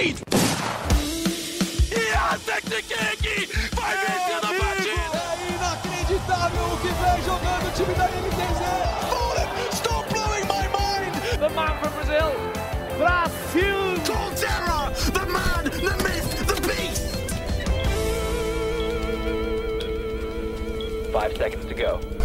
[0.00, 0.16] lead!
[1.92, 2.38] E a
[3.16, 5.20] King vai vencer a partida!
[5.30, 8.60] É inacreditável o que vem jogando o time da MTZ!
[9.10, 11.12] Fallen, stop blowing my mind!
[11.38, 12.30] The man from Brazil,
[12.98, 13.80] Brasil!
[14.04, 14.80] Colterra,
[15.12, 17.04] the man, the myth, the beast!
[21.12, 22.19] Five seconds to go.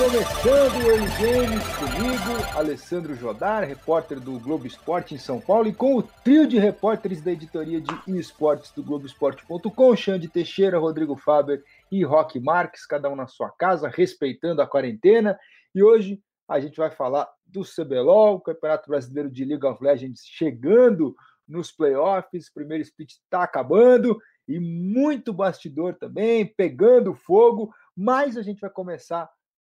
[0.00, 5.94] Começando o Games comigo, Alessandro Jodar, repórter do Globo Esporte em São Paulo, e com
[5.94, 12.02] o trio de repórteres da editoria de esportes do Globoesporte.com, Xande Teixeira, Rodrigo Faber e
[12.02, 15.38] Roque Marques, cada um na sua casa, respeitando a quarentena.
[15.74, 21.14] E hoje a gente vai falar do CBLOL, Campeonato Brasileiro de League of Legends chegando
[21.46, 28.42] nos playoffs, o primeiro split está acabando, e muito bastidor também, pegando fogo, mas a
[28.42, 29.28] gente vai começar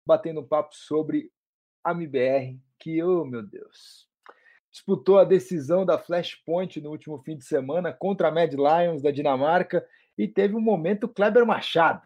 [0.09, 1.31] batendo um papo sobre
[1.84, 4.07] a MBR, que, oh meu Deus,
[4.71, 9.12] disputou a decisão da Flashpoint no último fim de semana contra a Mad Lions da
[9.12, 9.85] Dinamarca
[10.18, 12.01] e teve um momento Kleber Machado.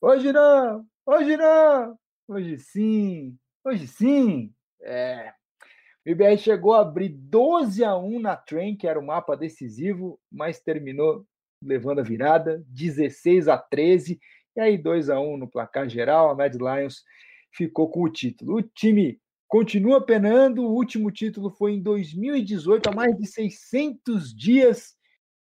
[0.00, 4.54] Hoje não, hoje não, hoje sim, hoje sim.
[4.80, 5.32] É.
[6.06, 10.20] O IBR chegou a abrir 12 a 1 na Train, que era o mapa decisivo,
[10.30, 11.26] mas terminou
[11.60, 14.20] levando a virada, 16 a 13
[14.56, 17.04] e aí, 2 a 1 no placar geral, a Mad Lions
[17.52, 18.56] ficou com o título.
[18.56, 24.96] O time continua penando, o último título foi em 2018, há mais de 600 dias.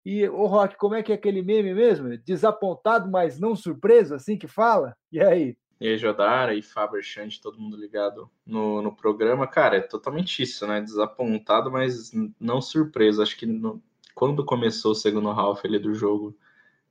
[0.04, 2.16] E, ô Rock, como é que é aquele meme mesmo?
[2.18, 4.96] Desapontado, mas não surpreso, assim que fala?
[5.10, 5.56] E aí?
[5.80, 9.46] E aí, Jodara e Faber Chante, todo mundo ligado no, no programa.
[9.46, 10.80] Cara, é totalmente isso, né?
[10.80, 13.22] Desapontado, mas não surpreso.
[13.22, 13.82] Acho que no,
[14.14, 16.34] quando começou o segundo half ali do jogo,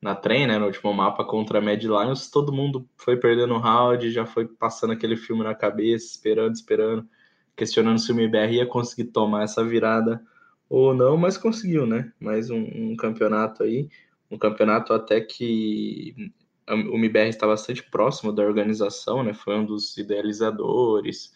[0.05, 3.57] na trem, né, no último mapa contra a Mad Lions, todo mundo foi perdendo o
[3.57, 7.09] round, já foi passando aquele filme na cabeça, esperando, esperando,
[7.55, 10.23] questionando se o MBR ia conseguir tomar essa virada
[10.69, 12.13] ou não, mas conseguiu, né?
[12.19, 13.89] Mais um, um campeonato aí,
[14.29, 16.31] um campeonato até que
[16.69, 19.33] o MBR está bastante próximo da organização, né?
[19.33, 21.33] Foi um dos idealizadores,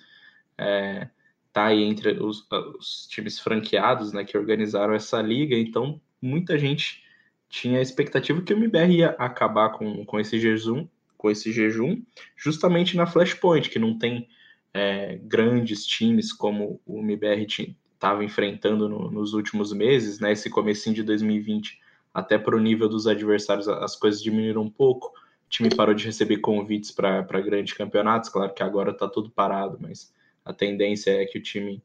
[0.59, 1.09] é,
[1.51, 2.47] tá aí entre os,
[2.77, 7.08] os times franqueados, né, que organizaram essa liga, então muita gente
[7.49, 10.87] tinha a expectativa que o MBR ia acabar com, com esse jejum,
[11.17, 12.01] com esse jejum,
[12.37, 14.27] justamente na Flashpoint, que não tem
[14.73, 17.45] é, grandes times como o MBR
[17.93, 20.31] estava enfrentando no, nos últimos meses, né?
[20.31, 21.79] Esse comecinho de 2020,
[22.13, 25.07] até para o nível dos adversários, as coisas diminuíram um pouco.
[25.07, 29.77] O time parou de receber convites para grandes campeonatos, claro que agora está tudo parado,
[29.81, 30.13] mas
[30.45, 31.81] a tendência é que o time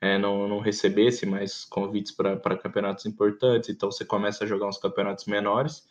[0.00, 4.78] é, não, não recebesse mais convites para campeonatos importantes, então você começa a jogar uns
[4.78, 5.86] campeonatos menores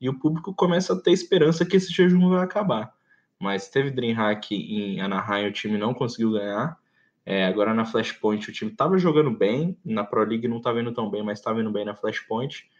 [0.00, 2.94] e o público começa a ter esperança que esse jejum vai acabar.
[3.40, 6.78] Mas teve Dreamhack em Anaheim, o time não conseguiu ganhar.
[7.26, 10.92] É, agora na Flashpoint o time estava jogando bem, na Pro League não estava indo
[10.92, 12.70] tão bem, mas estava indo bem na Flashpoint.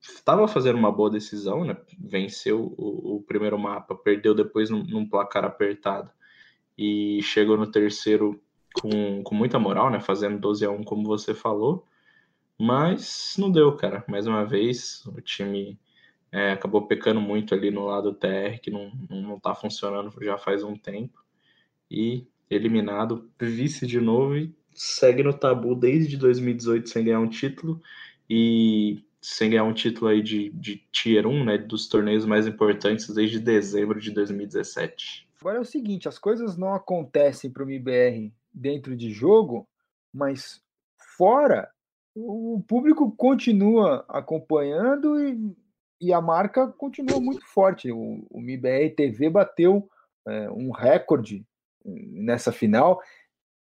[0.00, 1.76] Estava fazendo uma boa decisão, né?
[1.98, 6.10] Venceu o, o primeiro mapa, perdeu depois num, num placar apertado
[6.78, 8.40] e chegou no terceiro
[8.72, 10.00] com, com muita moral, né?
[10.00, 11.86] Fazendo 12 a 1 como você falou.
[12.58, 14.04] Mas não deu, cara.
[14.08, 15.78] Mais uma vez, o time
[16.30, 20.62] é, acabou pecando muito ali no lado TR, que não, não, tá funcionando já faz
[20.62, 21.22] um tempo.
[21.90, 27.80] E eliminado, vice de novo e segue no tabu desde 2018 sem ganhar um título.
[28.28, 31.58] E sem ganhar um título aí de, de Tier 1, né?
[31.58, 35.28] Dos torneios mais importantes desde dezembro de 2017.
[35.40, 39.68] Agora é o seguinte, as coisas não acontecem para o MBR dentro de jogo,
[40.12, 40.60] mas
[41.16, 41.70] fora,
[42.14, 45.56] o público continua acompanhando e,
[46.00, 47.90] e a marca continua muito forte.
[47.90, 49.88] O, o MIBR TV bateu
[50.26, 51.46] é, um recorde
[51.84, 53.00] nessa final,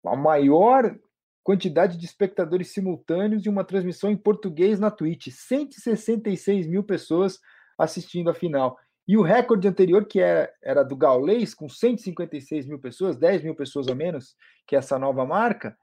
[0.06, 0.97] a maior
[1.44, 7.40] quantidade de espectadores simultâneos e uma transmissão em português na Twitch, 166 mil pessoas
[7.78, 8.78] assistindo a final.
[9.07, 13.55] E o recorde anterior, que era, era do Gaulês, com 156 mil pessoas, 10 mil
[13.55, 14.35] pessoas a menos
[14.67, 15.78] que essa nova marca,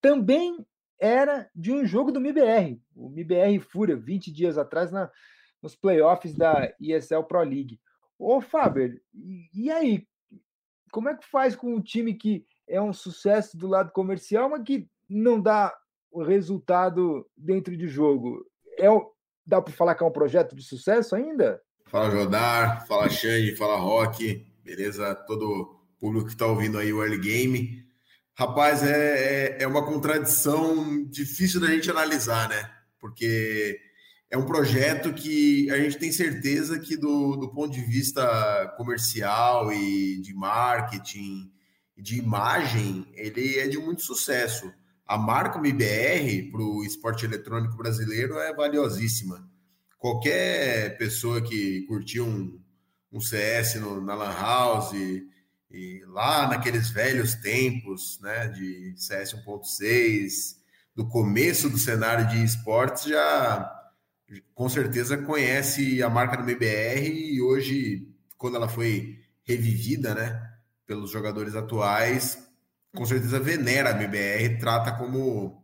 [0.00, 0.66] também
[0.98, 5.10] era de um jogo do MIBR, o MIBR Fúria, 20 dias atrás, na,
[5.62, 7.80] nos playoffs da ESL Pro League.
[8.18, 10.06] Ô, Faber, e, e aí?
[10.90, 14.62] Como é que faz com um time que é um sucesso do lado comercial, mas
[14.62, 15.76] que não dá
[16.10, 18.44] o resultado dentro de jogo?
[18.78, 18.86] É,
[19.46, 21.60] dá para falar que é um projeto de sucesso ainda?
[21.88, 25.14] Fala Jodar, fala Xande, fala Rock, beleza?
[25.14, 27.86] Todo público que está ouvindo aí o Early Game.
[28.34, 32.68] Rapaz, é, é, é, uma contradição difícil da gente analisar, né?
[32.98, 33.78] Porque
[34.28, 39.72] é um projeto que a gente tem certeza que, do, do ponto de vista comercial
[39.72, 41.52] e de marketing,
[41.96, 44.72] de imagem, ele é de muito sucesso.
[45.06, 49.48] A marca MBR para o esporte eletrônico brasileiro é valiosíssima.
[49.98, 52.60] Qualquer pessoa que curtiu um,
[53.12, 54.92] um CS no, na Lan House,
[55.70, 60.56] e lá naqueles velhos tempos né, de CS 1.6,
[60.94, 63.72] do começo do cenário de esportes, já
[64.54, 68.08] com certeza conhece a marca do MBR e hoje,
[68.38, 70.52] quando ela foi revivida né,
[70.86, 72.38] pelos jogadores atuais,
[72.94, 75.62] com certeza venera a MBR, trata como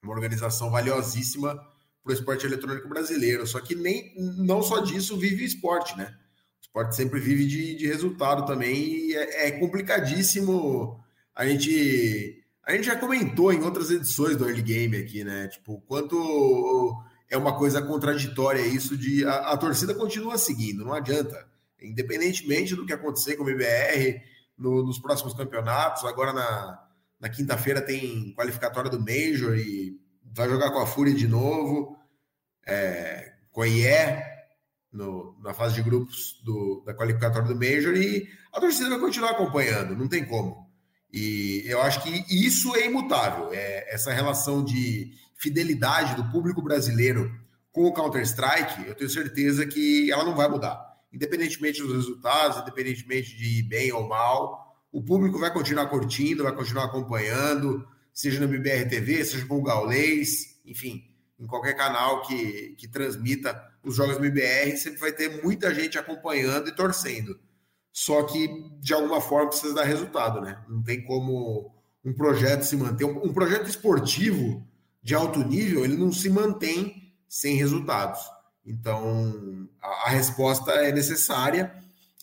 [0.00, 1.60] uma organização valiosíssima
[2.02, 3.46] para o esporte eletrônico brasileiro.
[3.46, 6.14] Só que nem não só disso vive o esporte, né?
[6.60, 11.00] O esporte sempre vive de, de resultado também e é, é complicadíssimo.
[11.34, 15.48] A gente a gente já comentou em outras edições do Early Game aqui, né?
[15.48, 21.46] Tipo, quanto é uma coisa contraditória isso de a, a torcida continua seguindo, não adianta.
[21.80, 24.22] Independentemente do que acontecer com o MBR
[24.56, 26.86] no, nos próximos campeonatos, agora na,
[27.18, 29.98] na quinta-feira tem qualificatória do Major e
[30.34, 31.96] vai jogar com a Fúria de novo,
[32.66, 34.22] é, com a IE
[34.92, 39.30] no, na fase de grupos do, da qualificatória do Major e a torcida vai continuar
[39.30, 40.70] acompanhando, não tem como.
[41.12, 47.30] E eu acho que isso é imutável, é essa relação de fidelidade do público brasileiro
[47.72, 50.92] com o Counter-Strike, eu tenho certeza que ela não vai mudar.
[51.12, 56.84] Independentemente dos resultados, independentemente de bem ou mal, o público vai continuar curtindo, vai continuar
[56.84, 61.04] acompanhando, seja no MBR TV, seja com o Gaulês, enfim,
[61.38, 65.98] em qualquer canal que, que transmita os jogos do MBR, sempre vai ter muita gente
[65.98, 67.38] acompanhando e torcendo.
[67.92, 68.48] Só que,
[68.80, 70.62] de alguma forma, precisa dar resultado, né?
[70.68, 71.74] Não tem como
[72.04, 73.04] um projeto se manter.
[73.04, 74.66] Um projeto esportivo
[75.02, 78.20] de alto nível, ele não se mantém sem resultados.
[78.64, 81.74] Então, a, a resposta é necessária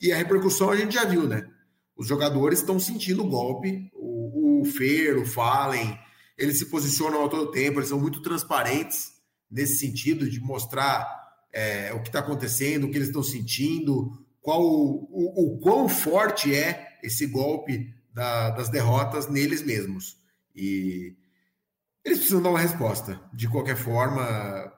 [0.01, 1.47] e a repercussão a gente já viu, né?
[1.95, 4.18] Os jogadores estão sentindo o golpe, o,
[4.61, 5.97] o Fer, o Fallen,
[6.37, 9.13] eles se posicionam ao todo tempo, eles são muito transparentes
[9.49, 11.07] nesse sentido de mostrar
[11.51, 14.11] é, o que está acontecendo, o que eles estão sentindo,
[14.41, 20.17] qual o, o, o, quão forte é esse golpe da, das derrotas neles mesmos.
[20.55, 21.15] E
[22.03, 23.19] eles precisam dar uma resposta.
[23.33, 24.71] De qualquer forma,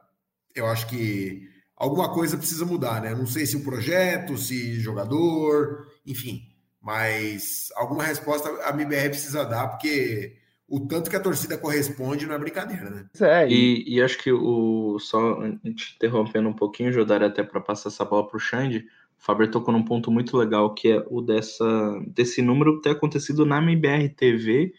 [0.56, 3.14] eu acho que alguma coisa precisa mudar, né?
[3.14, 6.51] Não sei se o projeto, se jogador, enfim.
[6.82, 10.36] Mas alguma resposta a MBR precisa dar, porque
[10.68, 13.06] o tanto que a torcida corresponde não é brincadeira, né?
[13.20, 13.84] É, e...
[13.88, 14.98] E, acho que o.
[15.00, 15.42] Só
[15.76, 18.88] te interrompendo um pouquinho, Jodar, até para passar essa bola para o Xande,
[19.20, 23.46] o Faber tocou num ponto muito legal, que é o dessa, desse número ter acontecido
[23.46, 24.74] na MBR TV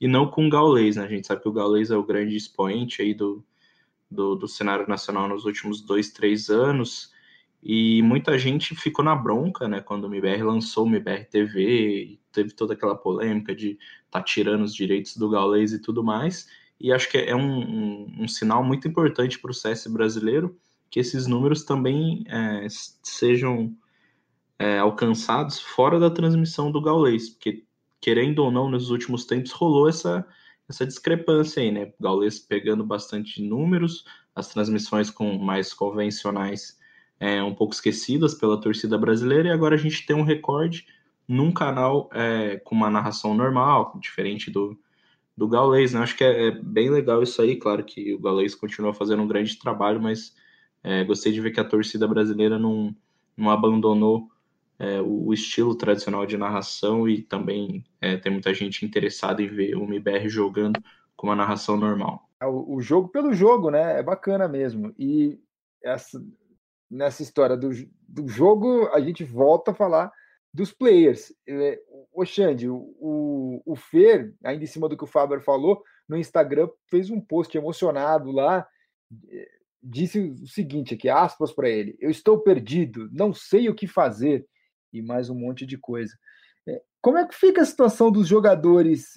[0.00, 1.04] e não com o Gaulês, né?
[1.04, 3.44] A gente sabe que o Gaulês é o grande expoente aí do,
[4.10, 7.10] do, do cenário nacional nos últimos dois, três anos.
[7.62, 12.52] E muita gente ficou na bronca, né, quando o MBR lançou o MBR TV, teve
[12.52, 13.78] toda aquela polêmica de
[14.10, 16.48] tá tirando os direitos do Gaules e tudo mais.
[16.80, 20.56] E acho que é um, um, um sinal muito importante para o CS brasileiro
[20.90, 22.66] que esses números também é,
[23.02, 23.76] sejam
[24.58, 27.64] é, alcançados fora da transmissão do Gaules, porque
[28.00, 30.26] querendo ou não, nos últimos tempos rolou essa,
[30.68, 31.92] essa discrepância aí, né?
[32.00, 36.77] Gaules pegando bastante números, as transmissões com mais convencionais
[37.20, 40.86] é, um pouco esquecidas pela torcida brasileira, e agora a gente tem um recorde
[41.26, 44.78] num canal é, com uma narração normal, diferente do,
[45.36, 46.00] do Gaulês, né?
[46.00, 49.28] Acho que é, é, bem legal isso aí, claro que o Gaulês continua fazendo um
[49.28, 50.34] grande trabalho, mas
[50.82, 52.94] é, gostei de ver que a torcida brasileira não,
[53.36, 54.28] não abandonou
[54.78, 59.76] é, o, estilo tradicional de narração e também é, tem muita gente interessada em ver
[59.76, 60.80] o MBR jogando
[61.16, 62.28] com uma narração normal.
[62.40, 63.98] É, o, o jogo pelo jogo, né?
[63.98, 64.94] É bacana mesmo.
[64.98, 65.38] E
[65.82, 66.24] essa,
[66.90, 67.70] nessa história do,
[68.08, 70.12] do jogo, a gente volta a falar
[70.52, 71.32] dos players.
[71.46, 71.80] É,
[72.12, 76.68] o Xande, o, o Fer, ainda em cima do que o Faber falou, no Instagram
[76.88, 78.66] fez um post emocionado lá,
[79.30, 79.48] é,
[79.82, 84.46] disse o seguinte aqui, aspas para ele, eu estou perdido, não sei o que fazer,
[84.92, 86.16] e mais um monte de coisa.
[86.66, 89.12] É, como é que fica a situação dos jogadores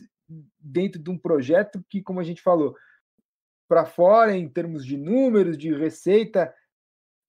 [0.59, 2.75] dentro de um projeto que, como a gente falou,
[3.67, 6.53] para fora, em termos de números, de receita,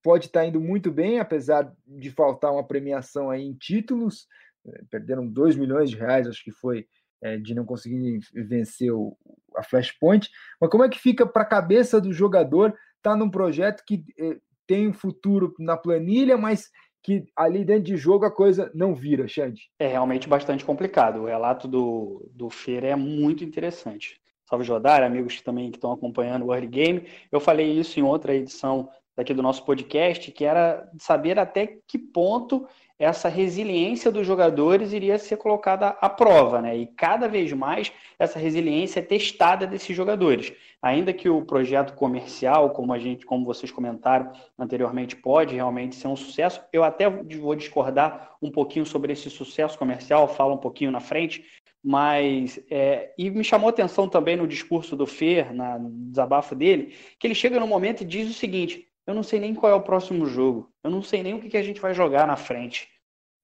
[0.02, 4.26] pode estar tá indo muito bem, apesar de faltar uma premiação aí em títulos.
[4.66, 6.86] Eh, perderam 2 milhões de reais, acho que foi,
[7.20, 9.16] é, de não conseguir vencer o,
[9.56, 10.28] a Flashpoint.
[10.60, 14.04] Mas como é que fica para a cabeça do jogador estar tá num projeto que
[14.18, 16.70] é, tem um futuro na planilha, mas
[17.02, 19.70] que ali dentro de jogo a coisa não vira, Xande?
[19.78, 21.22] É realmente bastante complicado.
[21.22, 24.20] O relato do, do Feira é muito interessante.
[24.48, 27.08] Salve Jodar, amigos que também que estão acompanhando o Early Game.
[27.30, 31.98] Eu falei isso em outra edição daqui do nosso podcast, que era saber até que
[31.98, 32.66] ponto
[32.98, 36.76] essa resiliência dos jogadores iria ser colocada à prova, né?
[36.76, 40.52] E cada vez mais essa resiliência é testada desses jogadores.
[40.80, 46.06] Ainda que o projeto comercial, como a gente, como vocês comentaram anteriormente, pode realmente ser
[46.06, 50.92] um sucesso, eu até vou discordar um pouquinho sobre esse sucesso comercial, falo um pouquinho
[50.92, 51.44] na frente,
[51.82, 56.94] mas é, e me chamou atenção também no discurso do Fer, na, no desabafo dele,
[57.18, 59.74] que ele chega no momento e diz o seguinte: eu não sei nem qual é
[59.74, 62.36] o próximo jogo, eu não sei nem o que, que a gente vai jogar na
[62.36, 62.88] frente.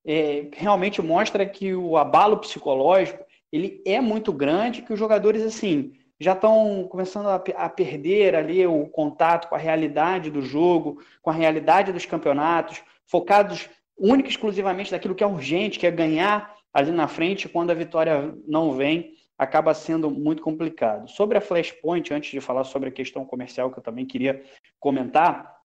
[0.07, 5.93] É, realmente mostra que o abalo psicológico ele é muito grande, que os jogadores assim
[6.21, 11.31] já estão começando a, a perder ali o contato com a realidade do jogo, com
[11.31, 16.55] a realidade dos campeonatos, focados única e exclusivamente daquilo que é urgente, que é ganhar
[16.73, 21.09] ali na frente, quando a vitória não vem, acaba sendo muito complicado.
[21.09, 24.43] Sobre a Flashpoint, antes de falar sobre a questão comercial, que eu também queria
[24.81, 25.57] comentar,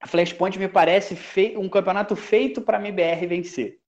[0.00, 1.16] a Flashpoint me parece
[1.56, 3.78] um campeonato feito para a MBR vencer.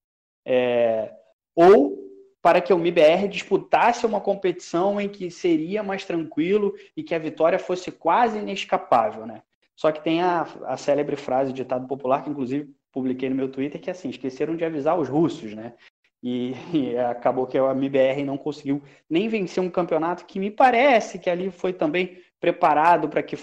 [0.46, 1.12] É...
[1.54, 1.98] ou
[2.40, 7.18] para que o MBR disputasse uma competição em que seria mais tranquilo e que a
[7.18, 9.42] vitória fosse quase inescapável, né?
[9.76, 13.80] Só que tem a, a célebre frase ditado popular, que inclusive publiquei no meu Twitter,
[13.80, 15.74] que é assim, esqueceram de avisar os russos, né?
[16.22, 21.18] E, e, acabou que a MBR não conseguiu nem vencer um campeonato que me parece
[21.18, 23.36] que ali foi também preparado para que,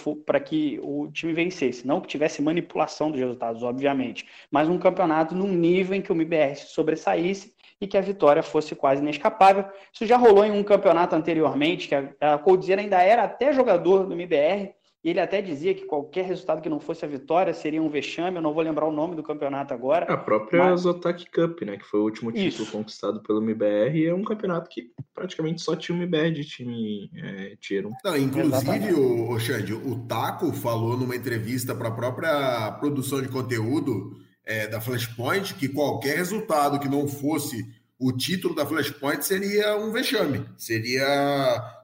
[0.45, 1.85] que o time vencesse.
[1.85, 6.15] Não que tivesse manipulação dos resultados, obviamente, mas um campeonato num nível em que o
[6.15, 9.65] MBR se sobressaísse e que a vitória fosse quase inescapável.
[9.93, 14.05] Isso já rolou em um campeonato anteriormente, que a, a Coldzera ainda era até jogador
[14.05, 14.73] do MBR,
[15.07, 18.35] e ele até dizia que qualquer resultado que não fosse a vitória seria um vexame.
[18.35, 20.05] Eu não vou lembrar o nome do campeonato agora.
[20.11, 20.81] A própria mas...
[20.81, 21.77] Zotac Cup, né?
[21.77, 22.71] Que foi o último título Isso.
[22.73, 23.97] conquistado pelo MBR.
[23.97, 28.17] E é um campeonato que praticamente só tinha o MBR de time é, tier Não,
[28.17, 34.11] inclusive, o, o Xande, o Taco falou numa entrevista para a própria produção de conteúdo
[34.43, 37.65] é, da Flashpoint que qualquer resultado que não fosse
[37.99, 40.45] o título da Flashpoint seria um vexame.
[40.55, 41.05] Seria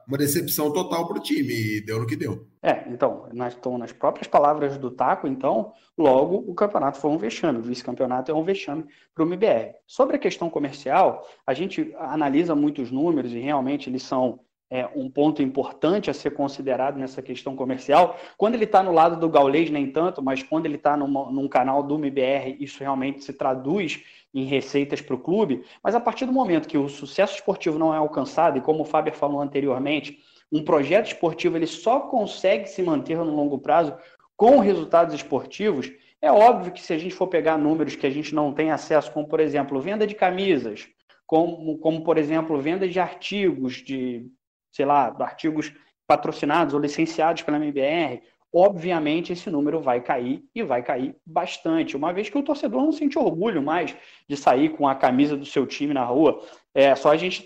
[0.06, 2.46] uma decepção total para o time e deu no que deu.
[2.62, 7.18] É, então, nas, então, nas próprias palavras do Taco, então, logo o campeonato foi um
[7.18, 9.74] vexame, o vice-campeonato é um vexame para o MBR.
[9.86, 14.40] Sobre a questão comercial, a gente analisa muitos números e realmente eles são
[14.70, 18.18] é, um ponto importante a ser considerado nessa questão comercial.
[18.36, 21.82] Quando ele está no lado do Gaulês, nem tanto, mas quando ele está num canal
[21.82, 24.02] do MBR, isso realmente se traduz
[24.34, 27.94] em receitas para o clube, mas a partir do momento que o sucesso esportivo não
[27.94, 30.18] é alcançado, e como o Fábio falou anteriormente,
[30.50, 33.96] um projeto esportivo ele só consegue se manter no longo prazo
[34.36, 38.34] com resultados esportivos, é óbvio que se a gente for pegar números que a gente
[38.34, 40.88] não tem acesso, como por exemplo, venda de camisas,
[41.26, 44.26] como, como por exemplo, venda de artigos, de,
[44.72, 45.72] sei lá, artigos
[46.06, 48.22] patrocinados ou licenciados pela MBR,
[48.54, 52.92] obviamente esse número vai cair e vai cair bastante, uma vez que o torcedor não
[52.92, 53.96] sente orgulho mais
[54.28, 56.40] de sair com a camisa do seu time na rua.
[56.72, 57.44] É só a gente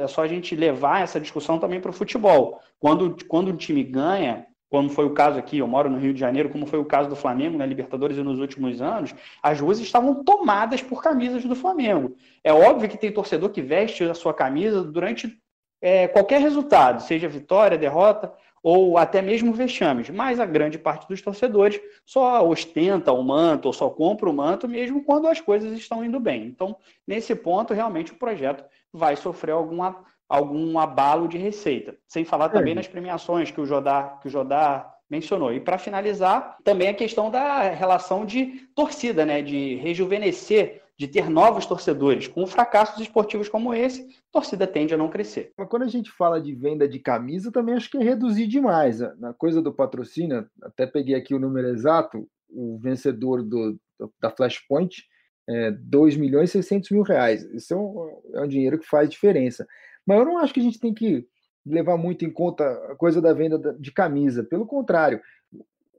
[0.00, 2.60] é só a gente levar essa discussão também para o futebol.
[2.80, 6.20] Quando, quando o time ganha, como foi o caso aqui, eu moro no Rio de
[6.20, 9.78] Janeiro, como foi o caso do Flamengo na Libertadores e nos últimos anos, as ruas
[9.78, 12.16] estavam tomadas por camisas do Flamengo.
[12.42, 15.38] É óbvio que tem torcedor que veste a sua camisa durante
[15.80, 18.32] é, qualquer resultado, seja vitória, derrota,
[18.70, 23.72] ou até mesmo vexames, mas a grande parte dos torcedores só ostenta o manto ou
[23.72, 26.44] só compra o manto mesmo quando as coisas estão indo bem.
[26.48, 31.96] Então, nesse ponto, realmente o projeto vai sofrer alguma, algum abalo de receita.
[32.06, 32.74] Sem falar também é.
[32.74, 35.50] nas premiações que o Jodar, que o Jodar mencionou.
[35.50, 39.40] E para finalizar, também a questão da relação de torcida, né?
[39.40, 42.26] de rejuvenescer de ter novos torcedores.
[42.26, 45.52] Com fracassos esportivos como esse, a torcida tende a não crescer.
[45.56, 48.98] Mas quando a gente fala de venda de camisa, também acho que é reduzir demais.
[49.18, 53.78] Na coisa do patrocínio, até peguei aqui o número exato, o vencedor do,
[54.20, 55.04] da Flashpoint
[55.48, 57.44] é 2 milhões e 600 mil reais.
[57.54, 59.66] Isso é um, é um dinheiro que faz diferença.
[60.04, 61.26] Mas eu não acho que a gente tem que
[61.64, 64.42] levar muito em conta a coisa da venda de camisa.
[64.42, 65.20] Pelo contrário,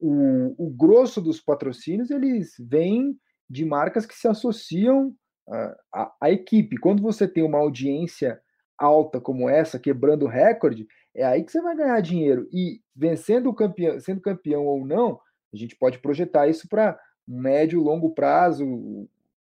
[0.01, 3.17] o, o grosso dos patrocínios, eles vêm
[3.49, 5.13] de marcas que se associam
[5.93, 6.77] à, à equipe.
[6.77, 8.39] Quando você tem uma audiência
[8.77, 12.47] alta como essa, quebrando recorde, é aí que você vai ganhar dinheiro.
[12.51, 15.19] E vencendo o campeão, sendo campeão ou não,
[15.53, 18.65] a gente pode projetar isso para médio, longo prazo,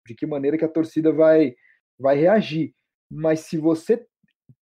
[0.05, 1.55] de que maneira que a torcida vai,
[1.97, 2.73] vai reagir.
[3.09, 4.05] Mas se você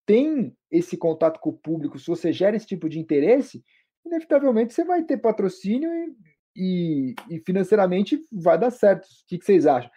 [0.05, 3.63] tem esse contato com o público, se você gera esse tipo de interesse,
[4.05, 6.15] inevitavelmente você vai ter patrocínio e
[6.57, 9.05] e, e financeiramente vai dar certo.
[9.05, 9.91] O que, que vocês acham?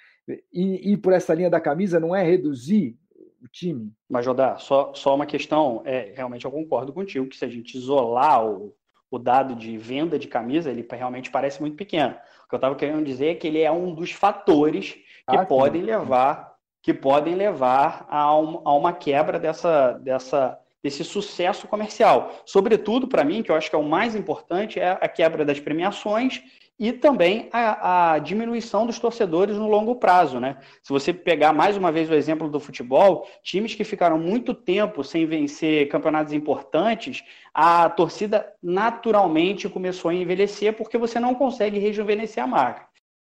[0.53, 2.97] E ir por essa linha da camisa não é reduzir
[3.43, 3.91] o time?
[4.09, 7.77] Mas, Jodá, só, só uma questão, é, realmente eu concordo contigo que se a gente
[7.77, 8.75] isolar o,
[9.11, 12.15] o dado de venda de camisa, ele realmente parece muito pequeno.
[12.45, 15.47] O que eu estava querendo dizer é que ele é um dos fatores que ah,
[15.47, 16.51] podem levar
[16.83, 22.43] que podem levar a, um, a uma quebra dessa, dessa, desse sucesso comercial.
[22.45, 25.61] Sobretudo, para mim, que eu acho que é o mais importante, é a quebra das
[25.61, 26.43] premiações
[26.81, 30.41] e também a, a, diminuição dos torcedores no longo prazo.
[30.41, 30.57] Né?
[30.83, 35.05] Se você pegar mais uma vez o exemplo do futebol, times que ficaram muito tempo
[35.05, 37.23] sem vencer campeonatos importantes,
[37.53, 42.89] a torcida naturalmente começou a envelhecer porque você não consegue rejuvenescer a marca.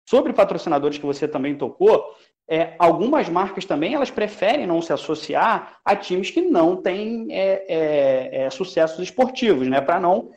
[0.07, 2.15] Sobre patrocinadores que você também tocou,
[2.49, 7.65] é, algumas marcas também elas preferem não se associar a times que não têm é,
[7.67, 9.79] é, é sucessos esportivos, né?
[9.79, 10.31] Para não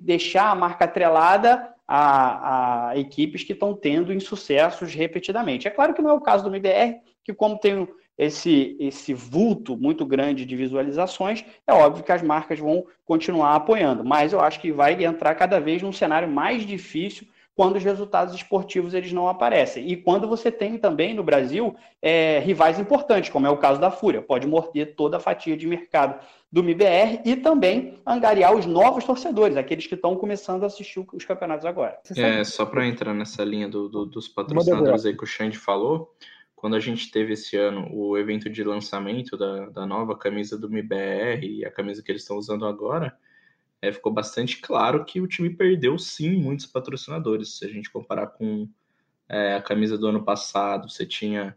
[0.00, 5.66] deixar a marca atrelada a, a equipes que estão tendo insucessos repetidamente.
[5.66, 9.76] É claro que não é o caso do MBR, que como tem esse, esse vulto
[9.76, 14.60] muito grande de visualizações, é óbvio que as marcas vão continuar apoiando, mas eu acho
[14.60, 19.28] que vai entrar cada vez num cenário mais difícil quando os resultados esportivos eles não
[19.28, 19.90] aparecem.
[19.90, 23.90] E quando você tem também no Brasil é, rivais importantes, como é o caso da
[23.90, 26.20] Fúria, pode morder toda a fatia de mercado
[26.52, 31.24] do MBR e também angariar os novos torcedores, aqueles que estão começando a assistir os
[31.24, 31.98] campeonatos agora.
[32.14, 36.14] É, só para entrar nessa linha do, do, dos patrocinadores aí que o Xande falou,
[36.54, 40.66] quando a gente teve esse ano o evento de lançamento da, da nova camisa do
[40.66, 43.16] MBR e a camisa que eles estão usando agora,
[43.86, 47.58] é, ficou bastante claro que o time perdeu sim muitos patrocinadores.
[47.58, 48.68] Se a gente comparar com
[49.28, 51.56] é, a camisa do ano passado, você tinha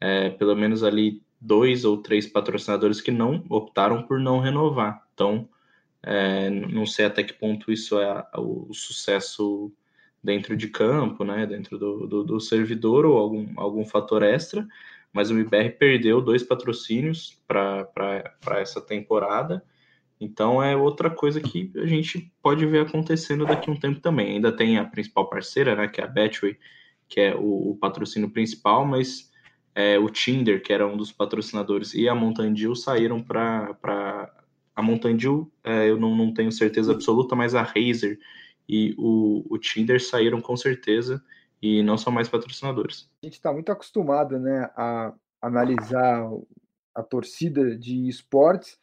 [0.00, 5.06] é, pelo menos ali dois ou três patrocinadores que não optaram por não renovar.
[5.14, 5.48] Então,
[6.02, 9.72] é, não sei até que ponto isso é o sucesso
[10.22, 14.66] dentro de campo, né, dentro do, do, do servidor ou algum, algum fator extra,
[15.12, 19.62] mas o MBR perdeu dois patrocínios para essa temporada
[20.24, 24.32] então é outra coisa que a gente pode ver acontecendo daqui a um tempo também.
[24.32, 26.58] Ainda tem a principal parceira, né, que é a Betway,
[27.08, 29.30] que é o, o patrocínio principal, mas
[29.74, 34.32] é, o Tinder, que era um dos patrocinadores, e a Mountain Dew saíram para
[34.74, 38.18] a Mountain Dew, é, eu não, não tenho certeza absoluta, mas a Razer
[38.68, 41.22] e o, o Tinder saíram com certeza
[41.60, 43.08] e não são mais patrocinadores.
[43.22, 46.30] A gente está muito acostumado né, a analisar
[46.94, 48.78] a torcida de esportes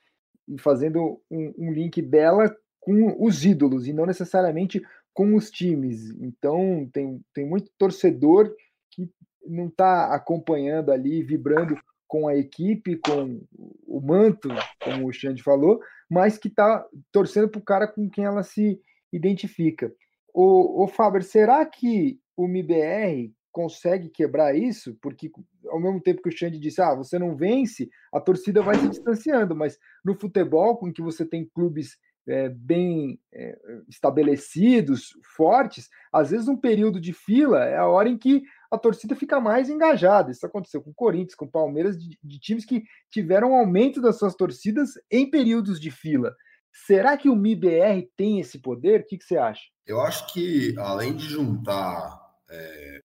[0.60, 4.82] fazendo um, um link dela com os ídolos e não necessariamente
[5.14, 6.10] com os times.
[6.20, 8.54] Então, tem, tem muito torcedor
[8.90, 9.10] que
[9.46, 11.78] não está acompanhando ali, vibrando
[12.08, 13.42] com a equipe, com
[13.88, 14.50] o manto,
[14.84, 18.80] como o Xande falou, mas que está torcendo para o cara com quem ela se
[19.14, 19.94] identifica.
[20.34, 25.32] O, o Faber, será que o MBR consegue quebrar isso, porque
[25.68, 28.90] ao mesmo tempo que o Xande disse, ah, você não vence, a torcida vai se
[28.90, 33.58] distanciando, mas no futebol, com que você tem clubes é, bem é,
[33.90, 39.16] estabelecidos, fortes, às vezes um período de fila é a hora em que a torcida
[39.16, 40.32] fica mais engajada.
[40.32, 44.18] Isso aconteceu com o Corinthians, com o Palmeiras, de, de times que tiveram aumento das
[44.18, 46.34] suas torcidas em períodos de fila.
[46.72, 49.02] Será que o MIBR tem esse poder?
[49.02, 49.62] O que, que você acha?
[49.86, 52.18] Eu acho que, além de juntar
[52.50, 53.02] é,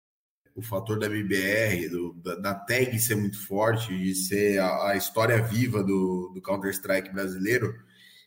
[0.54, 4.96] o fator da MBR, do, da, da, tag ser muito forte, de ser a, a
[4.96, 7.74] história viva do, do Counter-Strike brasileiro,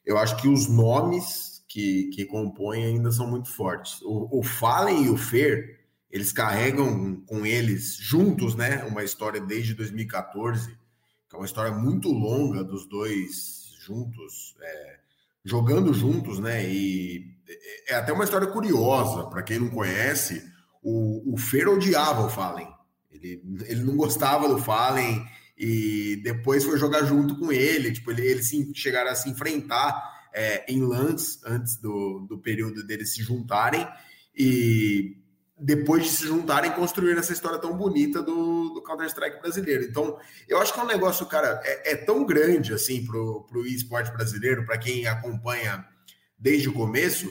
[0.06, 4.02] eu acho que os nomes que, que compõem ainda são muito fortes.
[4.02, 5.80] O, o Fallen e o Fer,
[6.12, 8.84] eles carregam com eles juntos, né?
[8.84, 10.78] Uma história desde 2014,
[11.30, 15.00] que é uma história muito longa dos dois juntos, é,
[15.46, 16.68] jogando juntos, né?
[16.70, 22.26] E é, é até uma história curiosa, para quem não conhece o, o Fer odiava
[22.26, 22.68] o Fallen.
[23.12, 25.26] Ele, ele não gostava do Fallen
[25.58, 27.92] e depois foi jogar junto com ele.
[27.92, 32.86] Tipo, ele, eles se, chegaram a se enfrentar é, em LANs antes do, do período
[32.86, 33.88] deles se juntarem.
[34.36, 35.18] E
[35.60, 39.84] depois de se juntarem, construir essa história tão bonita do, do Counter-Strike brasileiro.
[39.84, 43.66] Então, eu acho que é um negócio, cara, é, é tão grande assim pro, pro
[43.66, 45.84] esporte brasileiro, para quem acompanha
[46.38, 47.28] desde o começo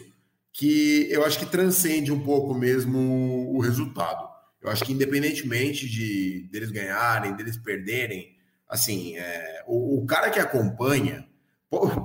[0.56, 4.26] que eu acho que transcende um pouco mesmo o resultado.
[4.62, 8.34] Eu acho que independentemente de deles ganharem, deles perderem,
[8.66, 11.28] assim, é, o, o, cara que acompanha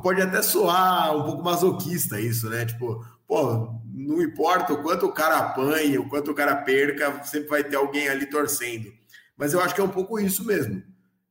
[0.03, 2.65] pode até soar um pouco masoquista isso, né?
[2.65, 7.47] Tipo, pô, não importa o quanto o cara apanha, o quanto o cara perca, sempre
[7.47, 8.91] vai ter alguém ali torcendo.
[9.37, 10.83] Mas eu acho que é um pouco isso mesmo.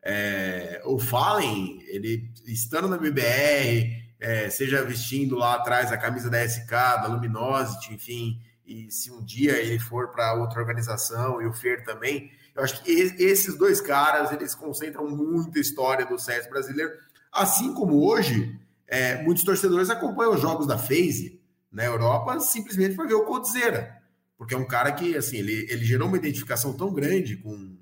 [0.02, 6.46] É, o Fallen, ele estando na BBR, é, seja vestindo lá atrás a camisa da
[6.46, 11.52] SK, da Luminosity, enfim, e se um dia ele for para outra organização e o
[11.52, 16.92] Fer também, eu acho que esses dois caras eles concentram muita história do CS brasileiro,
[17.33, 21.40] assim como hoje é, muitos torcedores acompanham os jogos da FaZe,
[21.72, 23.96] na Europa simplesmente para ver o Coldzera,
[24.37, 27.76] porque é um cara que assim ele, ele gerou uma identificação tão grande com,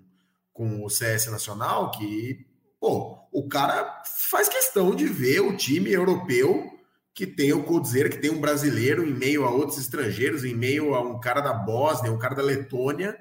[0.52, 2.46] com o CS nacional que
[2.80, 6.78] pô, o cara faz questão de ver o time europeu
[7.18, 10.94] que tem o Coldzera, que tem um brasileiro em meio a outros estrangeiros, em meio
[10.94, 13.18] a um cara da Bósnia, um cara da Letônia,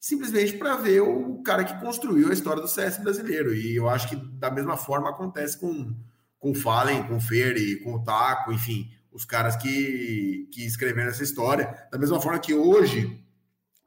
[0.00, 3.54] simplesmente para ver o cara que construiu a história do CS brasileiro.
[3.54, 5.94] E eu acho que da mesma forma acontece com,
[6.36, 11.10] com o Fallen, com o Fer com o Taco, enfim, os caras que, que escreveram
[11.10, 11.86] essa história.
[11.92, 13.24] Da mesma forma que hoje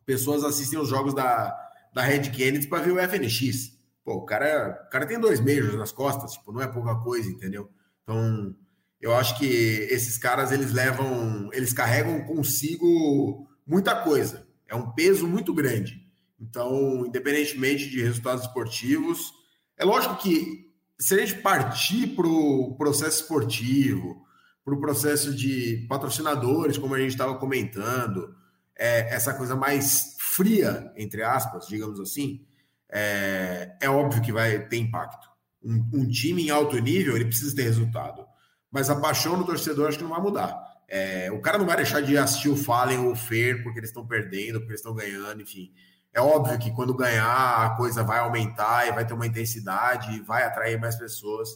[0.05, 1.53] pessoas assistem os jogos da,
[1.93, 3.80] da Red Kennedy para ver o FNX.
[4.11, 7.29] Pô, o cara, o cara tem dois beijos nas costas, tipo, não é pouca coisa,
[7.29, 7.71] entendeu?
[8.03, 8.53] Então,
[8.99, 14.45] eu acho que esses caras eles levam, eles carregam consigo muita coisa.
[14.67, 16.05] É um peso muito grande.
[16.37, 19.31] Então, independentemente de resultados esportivos,
[19.77, 20.69] é lógico que
[20.99, 24.25] se a gente partir para o processo esportivo,
[24.65, 28.35] para o processo de patrocinadores, como a gente estava comentando,
[28.77, 32.45] é, essa coisa mais fria, entre aspas, digamos assim,
[32.91, 35.29] é, é óbvio que vai ter impacto.
[35.63, 38.25] Um, um, time em alto nível, ele precisa ter resultado.
[38.69, 40.55] Mas a paixão do torcedor acho que não vai mudar.
[40.87, 43.89] É, o cara não vai deixar de assistir o Fallen ou o Fer porque eles
[43.89, 45.71] estão perdendo, porque eles estão ganhando, enfim.
[46.13, 50.21] É óbvio que quando ganhar, a coisa vai aumentar e vai ter uma intensidade, e
[50.21, 51.49] vai atrair mais pessoas.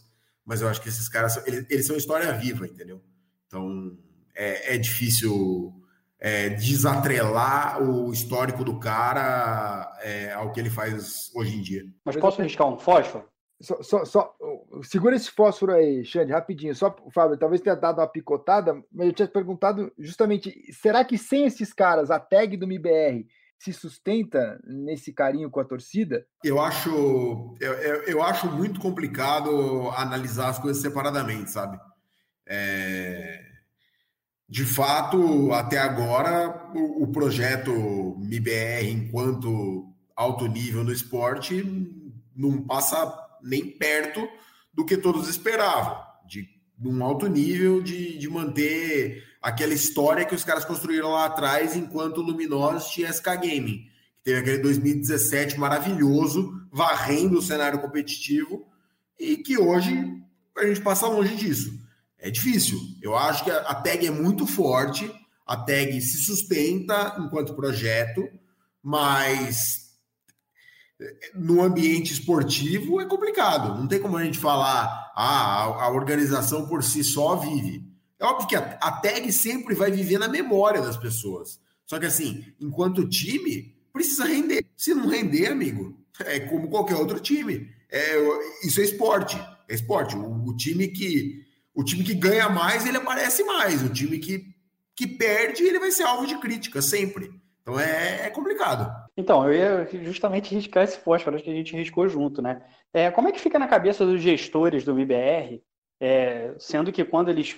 [0.45, 3.03] Mas eu acho que esses caras, eles, eles são história viva, entendeu?
[3.47, 3.97] Então,
[4.33, 5.73] é, é difícil
[6.19, 11.83] é, desatrelar o histórico do cara é, ao que ele faz hoje em dia.
[12.03, 13.25] Mas posso arriscar um fósforo?
[13.61, 14.35] Só, só, só,
[14.83, 16.75] segura esse fósforo aí, Xande, rapidinho.
[16.75, 21.45] Só, Fábio, talvez tenha dado uma picotada, mas eu tinha perguntado justamente: será que sem
[21.45, 23.25] esses caras, a tag do MIBR
[23.57, 26.25] se sustenta nesse carinho com a torcida?
[26.43, 31.79] Eu acho, eu, eu, eu acho muito complicado analisar as coisas separadamente, sabe?
[32.45, 33.54] É,
[34.47, 41.63] de fato, até agora, o, projeto MIBR, enquanto alto nível no esporte,
[42.35, 44.27] não passa nem perto
[44.71, 46.47] do que todos esperavam, de,
[46.83, 52.21] um alto nível de, de manter aquela história que os caras construíram lá atrás enquanto
[52.21, 58.67] Luminosos tinha SK Gaming, que teve aquele 2017 maravilhoso, varrendo o cenário competitivo,
[59.19, 60.21] e que hoje
[60.57, 61.84] a gente passa longe disso.
[62.17, 62.79] É difícil.
[63.01, 65.11] Eu acho que a tag é muito forte,
[65.45, 68.27] a tag se sustenta enquanto projeto,
[68.81, 69.85] mas
[71.33, 73.77] no ambiente esportivo é complicado.
[73.77, 77.83] Não tem como a gente falar, ah, a, organização por si só vive.
[78.19, 81.59] É óbvio que a, a, tag sempre vai viver na memória das pessoas.
[81.85, 84.65] Só que assim, enquanto time, precisa render.
[84.75, 87.69] Se não render, amigo, é como qualquer outro time.
[87.91, 88.15] É,
[88.63, 89.37] isso é esporte.
[89.67, 90.15] É esporte.
[90.15, 91.44] O, o, time que
[91.75, 93.83] o time que ganha mais, ele aparece mais.
[93.83, 94.45] O time que,
[94.95, 97.29] que perde, ele vai ser alvo de crítica sempre.
[97.61, 98.89] Então é, é complicado.
[99.17, 102.61] Então, eu ia justamente riscar esse fósforo, que a gente riscou junto, né?
[102.93, 105.61] É, como é que fica na cabeça dos gestores do MBR,
[105.99, 107.57] é, sendo que quando eles,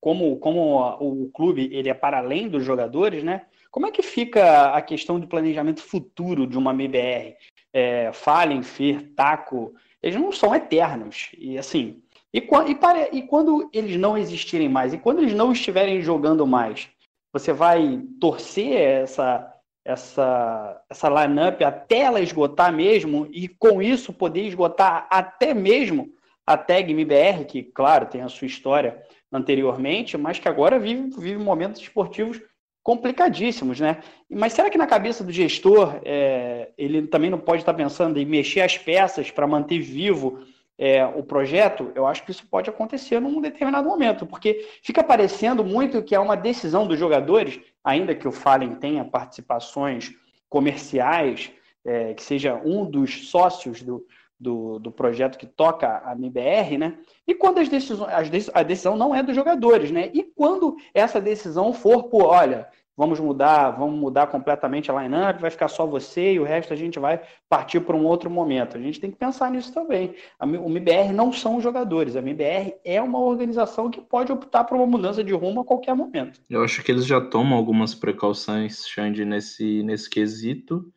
[0.00, 3.46] como, como o clube ele é para além dos jogadores, né?
[3.70, 7.36] Como é que fica a questão de planejamento futuro de uma MBR?
[7.72, 11.30] É, Fallen, Fer, Taco, eles não são eternos.
[11.36, 12.02] E assim,
[12.34, 16.88] e, e, e quando eles não existirem mais, e quando eles não estiverem jogando mais,
[17.32, 19.50] você vai torcer essa
[19.84, 26.08] essa, essa lineup até ela esgotar mesmo, e com isso poder esgotar até mesmo
[26.46, 31.38] a tag MBR, que, claro, tem a sua história anteriormente, mas que agora vive, vive
[31.38, 32.40] momentos esportivos
[32.82, 34.02] complicadíssimos, né?
[34.30, 38.26] Mas será que na cabeça do gestor é, ele também não pode estar pensando em
[38.26, 40.40] mexer as peças para manter vivo
[40.78, 45.64] é, o projeto, eu acho que isso pode acontecer num determinado momento, porque fica parecendo
[45.64, 50.12] muito que é uma decisão dos jogadores, ainda que o Fallen tenha participações
[50.48, 51.52] comerciais,
[51.84, 54.04] é, que seja um dos sócios do,
[54.38, 56.98] do, do, projeto que toca a MBR, né?
[57.26, 60.10] E quando as decisões, as, a decisão não é dos jogadores, né?
[60.12, 65.50] E quando essa decisão for por, olha, vamos mudar, vamos mudar completamente a lineup, vai
[65.50, 68.76] ficar só você e o resto a gente vai partir para um outro momento.
[68.76, 70.14] A gente tem que pensar nisso também.
[70.40, 74.86] O MBR não são jogadores, a MBR é uma organização que pode optar por uma
[74.86, 76.40] mudança de rumo a qualquer momento.
[76.48, 80.92] Eu acho que eles já tomam algumas precauções, Xande, nesse, nesse quesito.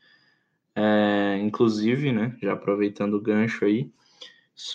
[0.76, 3.90] É, inclusive, né, já aproveitando o gancho aí,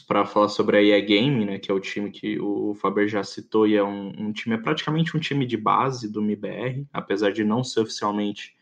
[0.07, 3.25] para falar sobre a EA Game, né, que é o time que o Faber já
[3.25, 7.33] citou, e é um, um time, é praticamente um time de base do MIBR, apesar
[7.33, 8.57] de não ser oficialmente.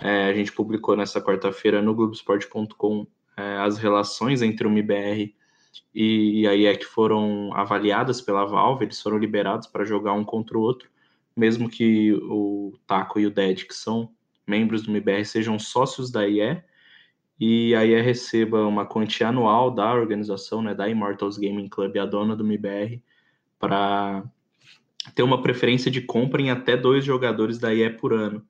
[0.00, 5.34] É, a gente publicou nessa quarta-feira no Globoesporte.com é, as relações entre o MIBR
[5.94, 10.56] e a EA que foram avaliadas pela Valve, eles foram liberados para jogar um contra
[10.56, 10.88] o outro
[11.36, 14.10] mesmo que o Taco e o Dead, que são
[14.46, 16.62] membros do MBR, sejam sócios da IE,
[17.38, 22.06] e a IE receba uma quantia anual da organização, né, da Immortals Gaming Club, a
[22.06, 23.02] dona do MBR,
[23.58, 24.24] para
[25.14, 28.46] ter uma preferência de compra em até dois jogadores da IE por ano.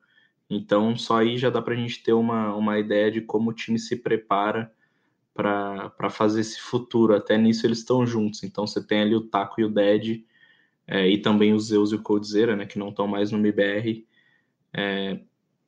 [0.49, 3.55] Então, só aí já dá para a gente ter uma, uma ideia de como o
[3.55, 4.71] time se prepara
[5.35, 7.15] para fazer esse futuro.
[7.15, 8.45] Até nisso eles estão juntos.
[8.45, 10.23] Então, você tem ali o Taco e o Dead,
[10.87, 14.07] é, e também o Zeus e o Coldzera, né, que não estão mais no MBR,
[14.73, 15.21] é,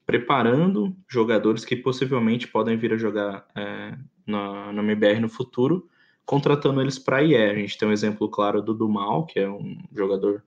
[0.06, 5.88] preparando jogadores que possivelmente podem vir a jogar é, na, no MBR no futuro,
[6.24, 7.36] contratando eles para a IE.
[7.36, 10.44] A gente tem um exemplo claro do Dumal, que é um jogador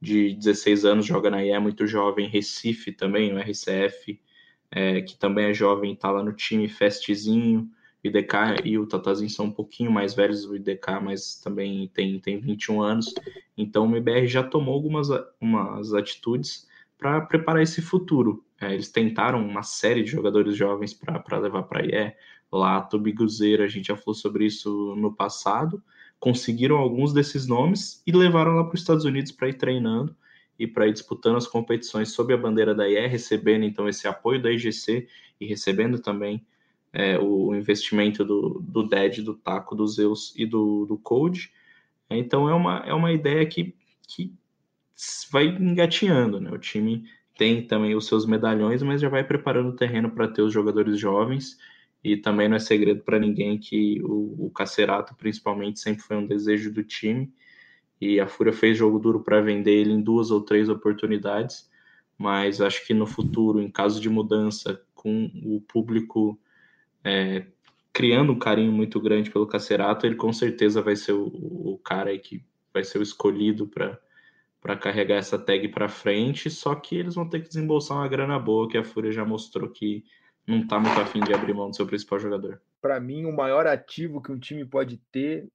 [0.00, 4.18] de 16 anos, joga na IE, muito jovem, Recife também, o RCF,
[4.70, 7.70] é, que também é jovem, está lá no time, Festzinho,
[8.02, 12.18] o IDK e o Tatazinho são um pouquinho mais velhos do IDK, mas também tem,
[12.18, 13.14] tem 21 anos,
[13.56, 15.08] então o MBR já tomou algumas
[15.40, 16.66] umas atitudes
[16.98, 18.44] para preparar esse futuro.
[18.62, 22.14] É, eles tentaram uma série de jogadores jovens para levar para a IE,
[22.50, 25.82] lá, Tobi Guzeira, a gente já falou sobre isso no passado,
[26.20, 30.14] conseguiram alguns desses nomes e levaram lá para os Estados Unidos para ir treinando
[30.56, 34.40] e para ir disputando as competições sob a bandeira da IE, recebendo então esse apoio
[34.40, 35.08] da IGC
[35.40, 36.46] e recebendo também
[36.92, 41.50] é, o investimento do, do DED, do Taco, do Zeus e do, do Code.
[42.08, 43.74] Então é uma, é uma ideia que,
[44.06, 44.32] que
[45.32, 46.50] vai engatinhando, né?
[46.52, 50.42] O time tem também os seus medalhões, mas já vai preparando o terreno para ter
[50.42, 51.58] os jogadores jovens
[52.04, 56.26] e também não é segredo para ninguém que o, o Cacerato, principalmente, sempre foi um
[56.26, 57.32] desejo do time.
[58.00, 61.70] E a Fúria fez jogo duro para vender ele em duas ou três oportunidades.
[62.18, 66.38] Mas acho que no futuro, em caso de mudança, com o público
[67.04, 67.46] é,
[67.92, 72.16] criando um carinho muito grande pelo Cacerato, ele com certeza vai ser o, o cara
[72.18, 73.98] que vai ser o escolhido para
[74.78, 76.48] carregar essa tag para frente.
[76.48, 79.68] Só que eles vão ter que desembolsar uma grana boa, que a Fúria já mostrou
[79.68, 80.04] que
[80.46, 82.60] não tá muito afim de abrir mão do seu principal jogador.
[82.80, 85.48] Para mim, o maior ativo que um time pode ter,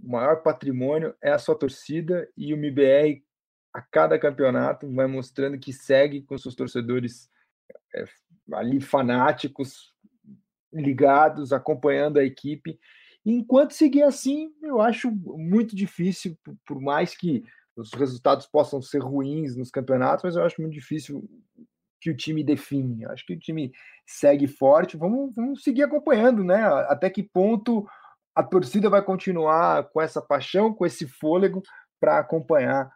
[0.00, 3.22] o maior patrimônio é a sua torcida e o MBR
[3.74, 7.28] a cada campeonato vai mostrando que segue com seus torcedores
[7.94, 8.04] é,
[8.52, 9.92] ali fanáticos,
[10.72, 12.78] ligados, acompanhando a equipe.
[13.24, 17.44] enquanto seguir assim, eu acho muito difícil, por mais que
[17.78, 21.22] os resultados possam ser ruins nos campeonatos, mas eu acho muito difícil
[22.00, 23.04] que o time define.
[23.06, 23.72] Acho que o time
[24.06, 24.96] segue forte.
[24.96, 26.64] Vamos, vamos seguir acompanhando, né?
[26.88, 27.86] Até que ponto
[28.34, 31.62] a torcida vai continuar com essa paixão, com esse fôlego
[32.00, 32.90] para acompanhar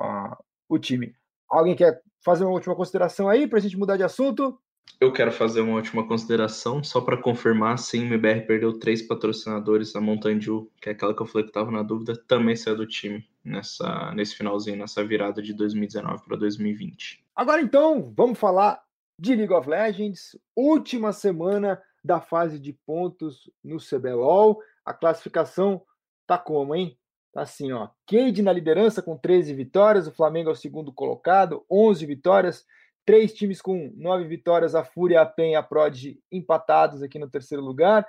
[0.00, 0.36] uh,
[0.68, 1.14] o time.
[1.48, 4.58] Alguém quer fazer uma última consideração aí para a gente mudar de assunto?
[5.00, 9.94] Eu quero fazer uma última consideração, só para confirmar, sim, o MBR perdeu três patrocinadores,
[9.94, 12.76] a Mountain Dew, que é aquela que eu falei que estava na dúvida, também saiu
[12.76, 17.24] do time nessa, nesse finalzinho, nessa virada de 2019 para 2020.
[17.36, 18.82] Agora então, vamos falar
[19.18, 24.60] de League of Legends, última semana da fase de pontos no CBLOL.
[24.84, 25.82] A classificação
[26.26, 26.96] tá como, hein?
[27.32, 27.88] Tá assim, ó.
[28.06, 32.64] Cade na liderança com 13 vitórias, o Flamengo é o segundo colocado, 11 vitórias,
[33.08, 35.98] três times com nove vitórias, a Fúria, a PEN e a Prod
[36.30, 38.06] empatados aqui no terceiro lugar.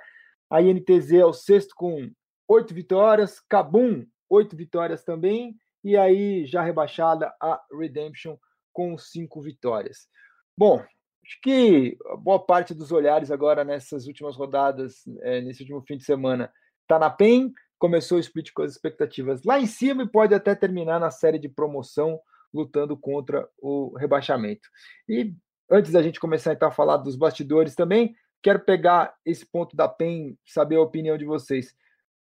[0.50, 2.10] A INTZ é o sexto com
[2.46, 8.36] oito vitórias, Cabum, oito vitórias também, e aí já rebaixada a Redemption
[8.74, 10.06] com cinco vitórias.
[10.54, 10.84] Bom,
[11.24, 16.04] acho que boa parte dos olhares agora nessas últimas rodadas, é, nesse último fim de
[16.04, 20.34] semana, está na PEN, começou o split com as expectativas lá em cima e pode
[20.34, 22.20] até terminar na série de promoção
[22.52, 24.68] lutando contra o rebaixamento.
[25.08, 25.34] E
[25.70, 29.88] antes da gente começar então a falar dos bastidores também, quero pegar esse ponto da
[29.88, 31.74] PEN, saber a opinião de vocês.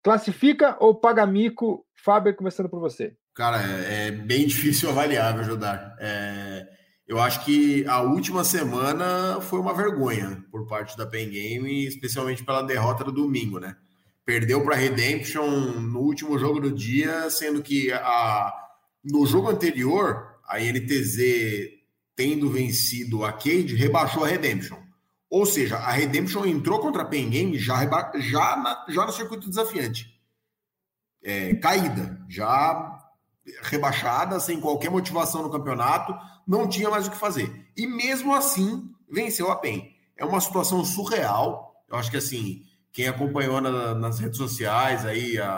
[0.04, 1.86] Classifica ou paga mico?
[2.04, 3.16] Fábio, começando por você.
[3.34, 5.96] Cara, é, é bem difícil avaliar, meu Judar.
[6.00, 6.68] É,
[7.08, 12.44] eu acho que a última semana foi uma vergonha por parte da Pen Game, especialmente
[12.44, 13.76] pela derrota do domingo, né?
[14.26, 15.48] Perdeu para Redemption
[15.82, 18.52] no último jogo do dia, sendo que a
[19.06, 21.76] no jogo anterior, a NTZ
[22.16, 24.78] tendo vencido a Cade, rebaixou a Redemption.
[25.30, 27.82] Ou seja, a Redemption entrou contra a Pen Game já,
[28.20, 30.08] já, na, já no circuito desafiante.
[31.24, 32.96] É, caída, já
[33.62, 36.16] rebaixada, sem qualquer motivação no campeonato,
[36.48, 37.68] não tinha mais o que fazer.
[37.76, 39.94] E mesmo assim, venceu a PEN.
[40.18, 41.84] É uma situação surreal.
[41.90, 45.50] Eu acho que assim, quem acompanhou na, nas redes sociais aí a,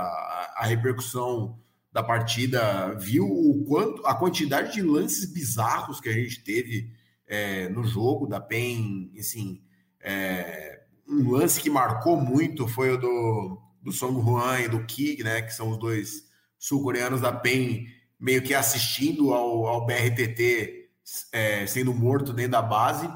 [0.58, 1.58] a repercussão
[1.98, 6.92] da partida viu o quanto a quantidade de lances bizarros que a gente teve
[7.26, 9.64] é, no jogo da PEN, assim,
[10.00, 15.24] é, um lance que marcou muito foi o do, do Song Juan e do Kig,
[15.24, 16.24] né, que são os dois
[16.60, 17.88] sul-coreanos da PEN
[18.20, 20.92] meio que assistindo ao, ao BRTT
[21.32, 23.10] é, sendo morto dentro da base.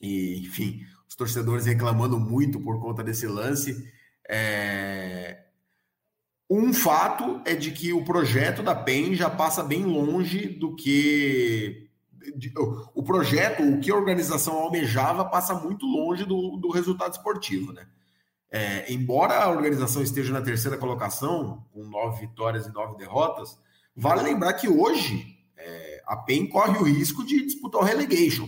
[0.00, 3.86] E, enfim, os torcedores reclamando muito por conta desse lance.
[4.26, 5.41] É...
[6.54, 11.88] Um fato é de que o projeto da PEN já passa bem longe do que.
[12.94, 17.86] O projeto, o que a organização almejava, passa muito longe do, do resultado esportivo, né?
[18.50, 23.58] É, embora a organização esteja na terceira colocação, com nove vitórias e nove derrotas,
[23.96, 28.46] vale lembrar que hoje é, a PEN corre o risco de disputar o relegation.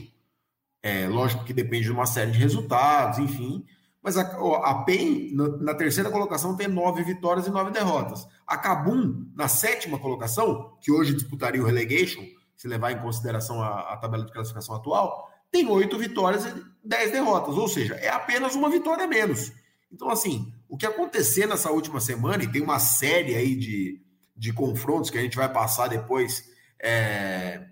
[0.82, 3.64] É, lógico que depende de uma série de resultados, enfim.
[4.04, 8.28] Mas a, a PEN, na, terceira colocação, tem nove vitórias e nove derrotas.
[8.46, 12.22] A Cabum, na sétima colocação, que hoje disputaria o relegation,
[12.54, 16.52] se levar em consideração a, a tabela de classificação atual, tem oito vitórias e
[16.84, 17.56] dez derrotas.
[17.56, 19.50] Ou seja, é apenas uma vitória a menos.
[19.90, 24.02] Então, assim, o que acontecer nessa última semana, e tem uma série aí de,
[24.36, 26.44] de confrontos que a gente vai passar depois
[26.78, 27.68] é,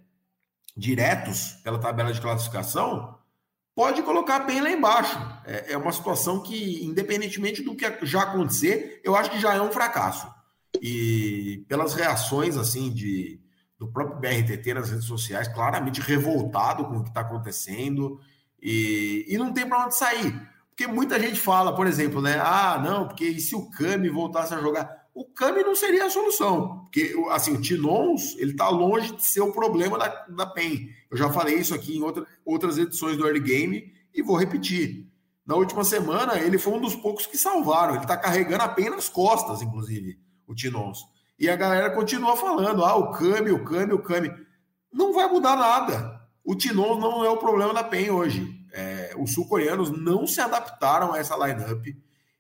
[0.75, 3.19] diretos pela tabela de classificação,
[3.75, 5.19] pode colocar bem lá embaixo.
[5.45, 9.61] É, é, uma situação que, independentemente do que já acontecer, eu acho que já é
[9.61, 10.27] um fracasso.
[10.81, 13.41] E pelas reações assim de
[13.79, 18.21] do próprio BRTT nas redes sociais, claramente revoltado com o que está acontecendo
[18.63, 20.33] e, e não tem para onde sair.
[20.69, 22.39] Porque muita gente fala, por exemplo, né?
[22.41, 25.02] Ah, não, porque e se o Cami voltasse a jogar?
[25.15, 26.81] O Cami não seria a solução.
[26.81, 30.89] Porque, assim, o Tinons, ele tá longe de ser o problema da, da PEN.
[31.11, 35.07] Eu já falei isso aqui em outra, outras edições do Early Game e vou repetir.
[35.45, 37.97] Na última semana, ele foi um dos poucos que salvaram.
[37.97, 41.05] Ele tá carregando a PEN nas costas, inclusive, o Tinons.
[41.39, 44.33] E a galera continua falando, ah, o Cami, o Cami, o Cami.
[44.93, 46.23] Não vai mudar nada.
[46.45, 48.65] O Tinons não é o problema da PEN hoje.
[48.73, 51.87] É, os sul-coreanos não se adaptaram a essa lineup.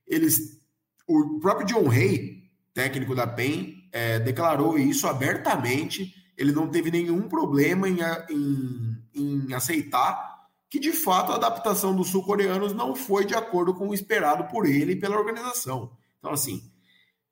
[0.07, 0.61] Eles,
[1.07, 2.42] o próprio John Hay,
[2.75, 6.15] técnico da PEN, é, declarou isso abertamente.
[6.37, 7.99] Ele não teve nenhum problema em,
[8.31, 10.33] em, em aceitar
[10.69, 14.65] que, de fato, a adaptação dos sul-coreanos não foi de acordo com o esperado por
[14.65, 15.93] ele e pela organização.
[16.19, 16.63] Então, assim,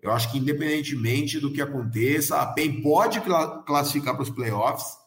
[0.03, 3.21] eu acho que independentemente do que aconteça, a PEN pode
[3.67, 4.99] classificar para os playoffs.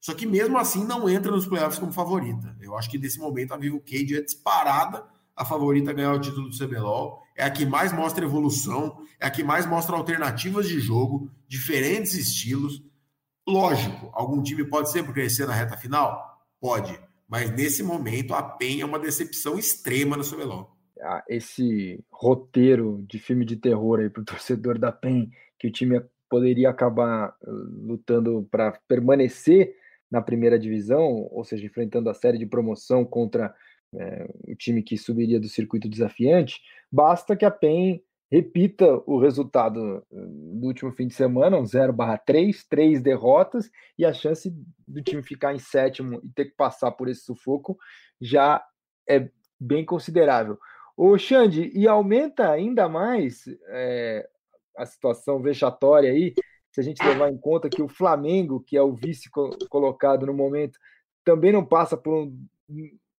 [0.00, 2.56] Só que mesmo assim não entra nos playoffs como favorita.
[2.60, 5.04] Eu acho que nesse momento a Vivo Cage é disparada
[5.36, 7.22] a favorita a ganhar o título do CBLOL.
[7.40, 12.12] É a que mais mostra evolução, é a que mais mostra alternativas de jogo, diferentes
[12.12, 12.84] estilos.
[13.48, 16.38] Lógico, algum time pode sempre crescer na reta final?
[16.60, 17.00] Pode.
[17.26, 20.76] Mas nesse momento a PEN é uma decepção extrema no CBLOL.
[21.00, 25.72] Ah, esse roteiro de filme de terror aí para o torcedor da PEN, que o
[25.72, 25.98] time
[26.28, 27.50] poderia acabar uh,
[27.86, 29.74] lutando para permanecer
[30.10, 33.54] na primeira divisão, ou seja, enfrentando a série de promoção contra
[33.92, 40.02] o time que subiria do circuito desafiante, basta que a PEN repita o resultado eh,
[40.10, 44.54] do último fim de semana, um 0/3, três derrotas, e a chance
[44.86, 47.76] do time ficar em sétimo e ter que passar por esse sufoco
[48.20, 48.64] já
[49.08, 50.58] é bem considerável.
[50.96, 54.28] O Xande, e aumenta ainda mais é,
[54.76, 56.34] a situação vexatória aí
[56.72, 59.28] se a gente levar em conta que o Flamengo, que é o vice
[59.68, 60.78] colocado no momento,
[61.24, 62.46] também não passa por um,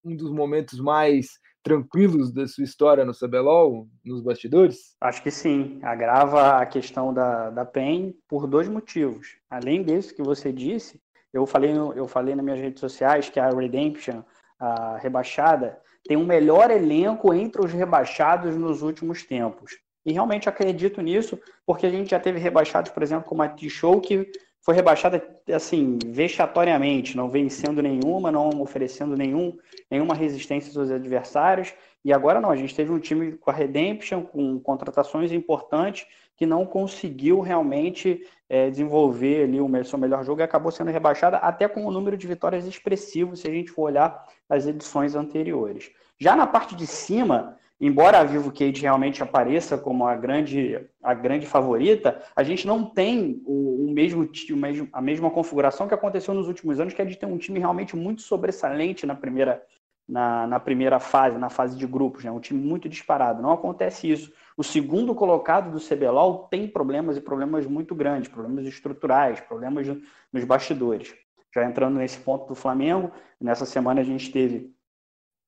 [0.04, 1.28] um dos momentos mais
[1.64, 4.96] tranquilos da sua história no CBLOL, nos bastidores?
[5.00, 5.80] Acho que sim.
[5.84, 9.38] Agrava a questão da, da PEN por dois motivos.
[9.50, 11.00] Além disso que você disse,
[11.34, 14.24] eu falei, no, eu falei nas minhas redes sociais que a Redemption,
[14.60, 19.72] a rebaixada, tem um melhor elenco entre os rebaixados nos últimos tempos.
[20.04, 24.02] E realmente acredito nisso, porque a gente já teve rebaixados, por exemplo, como a T-Show,
[24.02, 24.28] que
[24.62, 25.21] foi rebaixada
[25.54, 29.58] assim, vexatoriamente, não vencendo nenhuma, não oferecendo nenhum,
[29.89, 31.74] nenhuma resistência aos adversários.
[32.06, 36.45] E agora não, a gente teve um time com a Redemption, com contratações importantes, que
[36.45, 41.67] não conseguiu realmente é, desenvolver ali o seu melhor jogo e acabou sendo rebaixada até
[41.67, 45.91] com um número de vitórias expressivo, se a gente for olhar as edições anteriores.
[46.19, 51.15] Já na parte de cima, embora a Vivo Cage realmente apareça como a grande, a
[51.15, 55.94] grande favorita, a gente não tem o, o, mesmo, o mesmo, a mesma configuração que
[55.94, 59.64] aconteceu nos últimos anos, que é de ter um time realmente muito sobressalente na primeira,
[60.08, 62.32] na, na primeira fase, na fase de grupos, né?
[62.32, 63.41] um time muito disparado.
[63.41, 64.32] Não acontece isso.
[64.55, 69.88] O segundo colocado do CBLOL tem problemas e problemas muito grandes, problemas estruturais, problemas
[70.32, 71.16] nos bastidores.
[71.53, 74.72] Já entrando nesse ponto do Flamengo, nessa semana a gente teve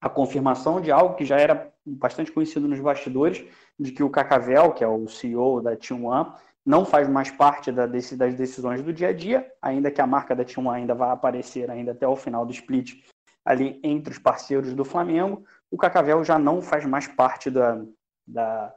[0.02, 3.46] a confirmação de algo que já era bastante conhecido nos bastidores,
[3.80, 6.32] de que o Cacavel, que é o CEO da Team One,
[6.66, 10.08] não faz mais parte da, desse, das decisões do dia a dia, ainda que a
[10.08, 13.04] marca da Team One ainda vá aparecer ainda até o final do split
[13.46, 17.84] ali entre os parceiros do Flamengo, o Cacavel já não faz mais parte da,
[18.26, 18.74] da,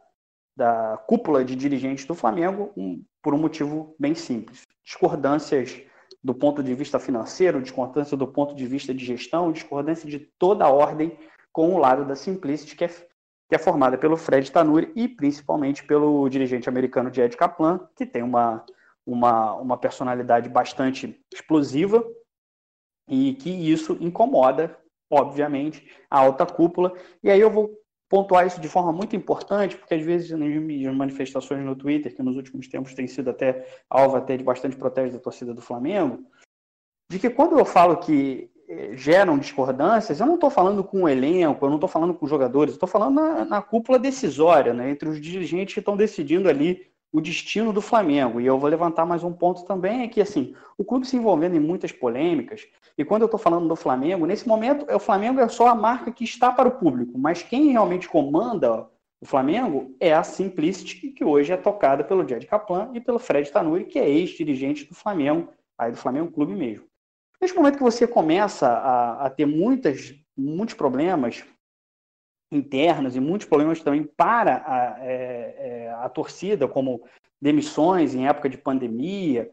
[0.57, 4.63] da cúpula de dirigentes do Flamengo um, por um motivo bem simples.
[4.85, 5.81] discordâncias
[6.23, 10.65] do ponto de vista financeiro, discordância do ponto de vista de gestão, discordância de toda
[10.65, 11.17] a ordem
[11.57, 15.83] com o lado da Simplicity, que é, que é formada pelo Fred Tanuri e principalmente
[15.83, 18.63] pelo dirigente americano Jed Kaplan, que tem uma,
[19.07, 22.07] uma, uma personalidade bastante explosiva
[23.09, 24.79] e que isso incomoda,
[25.11, 26.93] obviamente, a alta cúpula.
[27.25, 27.71] E aí eu vou
[28.07, 32.37] pontuar isso de forma muito importante, porque às vezes nas manifestações no Twitter, que nos
[32.37, 36.23] últimos tempos tem sido até alvo até de bastante protesto da torcida do Flamengo,
[37.11, 38.51] de que quando eu falo que
[38.93, 42.31] geram discordâncias, eu não estou falando com o elenco, eu não estou falando com os
[42.31, 46.87] jogadores, estou falando na, na, cúpula decisória, né, entre os dirigentes que estão decidindo ali
[47.13, 48.41] o destino do Flamengo.
[48.41, 51.57] E eu vou levantar mais um ponto também, é que assim, o clube se envolvendo
[51.57, 52.67] em muitas polêmicas,
[52.99, 56.11] e quando eu estou falando do Flamengo, nesse momento, o Flamengo é só a marca
[56.11, 58.89] que está para o público, mas quem realmente comanda
[59.21, 63.51] o Flamengo é a Simplicity, que hoje é tocada pelo Jed Kaplan e pelo Fred
[63.51, 65.49] Tanuri, que é ex-dirigente do Flamengo,
[65.79, 66.85] aí do Flamengo Clube mesmo.
[67.41, 71.45] Nesse momento que você começa a, a ter muitas, muitos problemas
[72.51, 77.03] internos e muitos problemas também para a, é, é, a torcida, como
[77.41, 79.51] demissões em época de pandemia,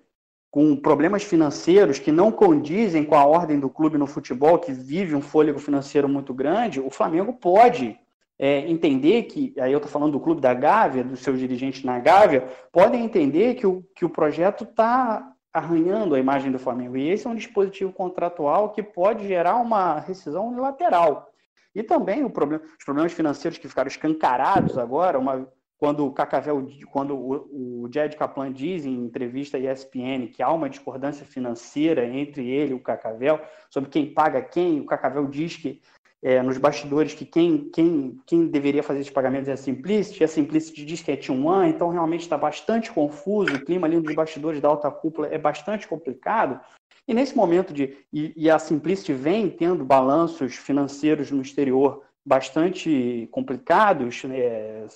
[0.51, 5.15] com problemas financeiros que não condizem com a ordem do clube no futebol, que vive
[5.15, 7.99] um fôlego financeiro muito grande, o Flamengo pode
[8.37, 11.99] é, entender que, aí eu estou falando do clube da Gávea, dos seus dirigentes na
[11.99, 16.97] Gávea, podem entender que o, que o projeto está arranhando a imagem do Flamengo.
[16.97, 21.29] E esse é um dispositivo contratual que pode gerar uma rescisão unilateral.
[21.75, 25.47] E também problema, os problemas financeiros que ficaram escancarados agora, uma,
[25.77, 30.51] quando o Cacavel, quando o, o Jed Kaplan diz em entrevista à ESPN que há
[30.51, 33.39] uma discordância financeira entre ele e o Cacavel
[33.69, 35.81] sobre quem paga quem, o Cacavel diz que
[36.23, 40.27] é, nos bastidores que quem, quem, quem deveria fazer esses pagamentos é a Simplicity, a
[40.27, 44.61] Simplicity diz que é T1, então realmente está bastante confuso, o clima ali nos bastidores
[44.61, 46.59] da alta cúpula é bastante complicado,
[47.07, 47.97] e nesse momento de.
[48.11, 54.87] E, e a Simplicity vem tendo balanços financeiros no exterior bastante complicados, né,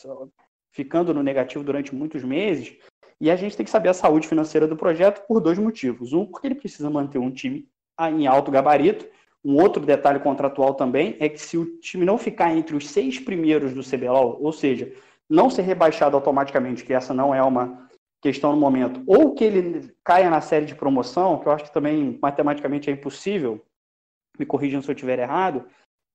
[0.72, 2.78] ficando no negativo durante muitos meses.
[3.20, 6.14] E a gente tem que saber a saúde financeira do projeto por dois motivos.
[6.14, 7.68] Um, porque ele precisa manter um time
[8.00, 9.06] em alto gabarito.
[9.44, 13.20] Um outro detalhe contratual também é que se o time não ficar entre os seis
[13.20, 14.92] primeiros do CBLOL, ou seja,
[15.30, 17.88] não ser rebaixado automaticamente, que essa não é uma
[18.22, 21.74] questão no momento, ou que ele caia na série de promoção, que eu acho que
[21.74, 23.64] também matematicamente é impossível,
[24.40, 25.66] me corrijam se eu estiver errado,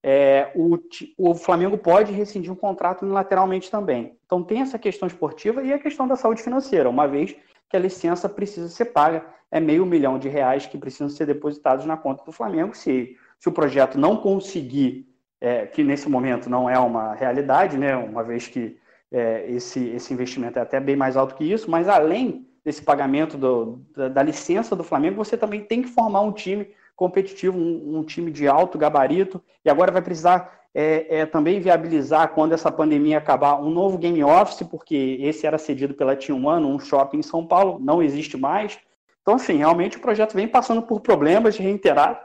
[0.05, 0.77] é, o,
[1.17, 4.17] o, Flamengo pode rescindir um contrato unilateralmente também.
[4.25, 7.35] Então tem essa questão esportiva e a questão da saúde financeira, uma vez
[7.73, 11.87] que a licença precisa ser paga, é meio milhão de reais que precisam ser depositados
[11.87, 12.77] na conta do Flamengo.
[12.77, 15.09] Se, se o projeto não conseguir,
[15.41, 18.77] é, que nesse momento não é uma realidade, né, uma vez que
[19.11, 23.39] é, esse, esse investimento é até bem mais alto que isso, mas além desse pagamento
[23.39, 27.97] do, da, da, licença do Flamengo, você também tem que formar um time competitivo, um,
[27.97, 32.71] um time de alto gabarito, e agora vai precisar é, é, também viabilizar, quando essa
[32.71, 37.19] pandemia acabar, um novo game office, porque esse era cedido pela Team One, um shopping
[37.19, 38.79] em São Paulo, não existe mais.
[39.21, 42.23] Então, assim, realmente o projeto vem passando por problemas reiterados,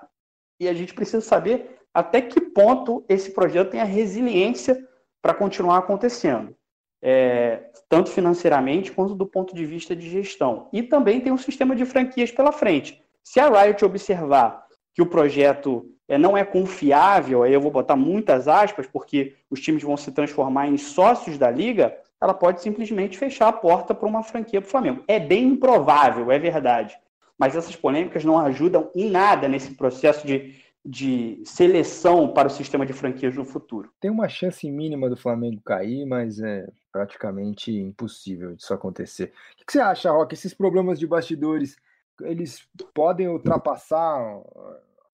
[0.61, 4.85] e a gente precisa saber até que ponto esse projeto tem a resiliência
[5.23, 6.57] para continuar acontecendo
[7.03, 10.69] é, tanto financeiramente quanto do ponto de vista de gestão.
[10.73, 13.03] E também tem um sistema de franquias pela frente.
[13.23, 14.67] Se a Riot observar
[14.99, 19.61] que o projeto é, não é confiável, aí eu vou botar muitas aspas, porque os
[19.61, 24.09] times vão se transformar em sócios da liga, ela pode simplesmente fechar a porta para
[24.09, 25.05] uma franquia para o Flamengo.
[25.07, 26.99] É bem improvável, é verdade.
[27.39, 32.87] Mas essas polêmicas não ajudam em nada nesse processo de de seleção para o sistema
[32.87, 33.91] de franquias no futuro.
[34.01, 39.33] Tem uma chance mínima do Flamengo cair, mas é praticamente impossível disso acontecer.
[39.61, 40.33] O que você acha, Rock?
[40.33, 41.77] Esses problemas de bastidores,
[42.23, 44.41] eles podem ultrapassar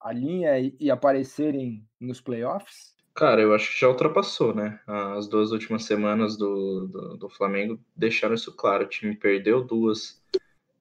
[0.05, 2.95] a linha e aparecerem nos playoffs?
[3.15, 4.79] Cara, eu acho que já ultrapassou, né?
[4.87, 8.85] As duas últimas semanas do, do, do Flamengo deixaram isso claro.
[8.85, 10.23] O time perdeu duas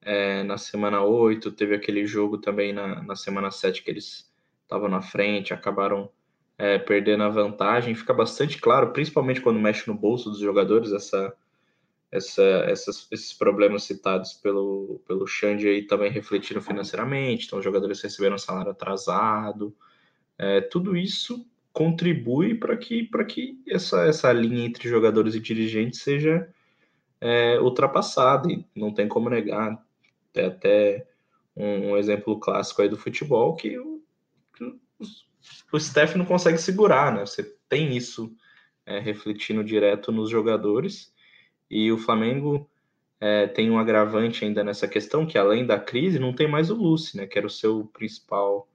[0.02, 4.30] é, na semana 8, teve aquele jogo também na, na semana 7 que eles
[4.62, 6.10] estavam na frente, acabaram
[6.58, 7.94] é, perdendo a vantagem.
[7.94, 11.34] Fica bastante claro, principalmente quando mexe no bolso dos jogadores, essa,
[12.14, 17.46] essa, essas, esses problemas citados pelo, pelo Xande aí também refletiram financeiramente.
[17.46, 19.74] Então, os jogadores receberam salário atrasado.
[20.38, 26.48] É, tudo isso contribui para que, que essa, essa linha entre jogadores e dirigentes seja
[27.20, 28.50] é, ultrapassada.
[28.50, 29.84] E não tem como negar.
[30.32, 31.06] Tem até
[31.56, 33.94] um, um exemplo clássico aí do futebol que o
[35.72, 37.20] o Steph não consegue segurar, né?
[37.26, 38.34] Você tem isso
[38.86, 41.12] é, refletindo direto nos jogadores.
[41.74, 42.70] E o Flamengo
[43.20, 46.76] é, tem um agravante ainda nessa questão, que além da crise, não tem mais o
[46.76, 47.26] Lucy, né?
[47.26, 48.68] Que era o seu principal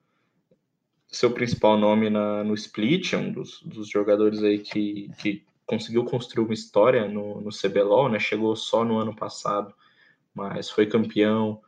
[1.08, 6.04] seu principal nome na, no split, é um dos, dos jogadores aí que, que conseguiu
[6.04, 8.20] construir uma história no, no CBLOL, né?
[8.20, 9.74] Chegou só no ano passado,
[10.34, 11.62] mas foi campeão,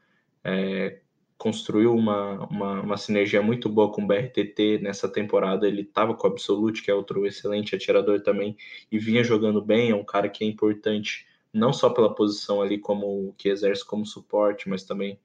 [0.43, 0.99] é,
[1.42, 5.68] construiu uma, uma, uma, sinergia muito boa com o BRTT nessa temporada.
[5.68, 8.56] Ele estava com o Absolute, que é outro excelente atirador também,
[8.92, 9.89] e vinha jogando bem.
[9.89, 14.06] É um cara que é importante não só pela posição ali como que exerce como
[14.06, 15.20] suporte, mas também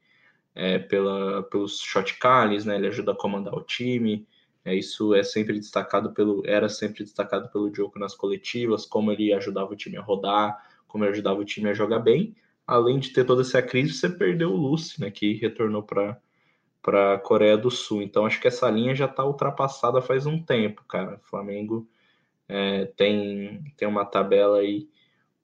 [0.54, 2.76] é, pela, pelos shot calls, né?
[2.76, 4.26] Ele ajuda a comandar o time.
[4.64, 9.34] É, isso é sempre destacado pelo, era sempre destacado pelo Diogo nas coletivas, como ele
[9.34, 12.34] ajudava o time a rodar, como ele ajudava o time a jogar bem
[12.66, 16.20] além de ter toda essa crise, você perdeu o Lucy, né, que retornou para
[16.82, 18.00] para a Coreia do Sul.
[18.00, 21.16] Então acho que essa linha já está ultrapassada faz um tempo, cara.
[21.16, 21.88] O Flamengo
[22.48, 24.88] é, tem, tem uma tabela aí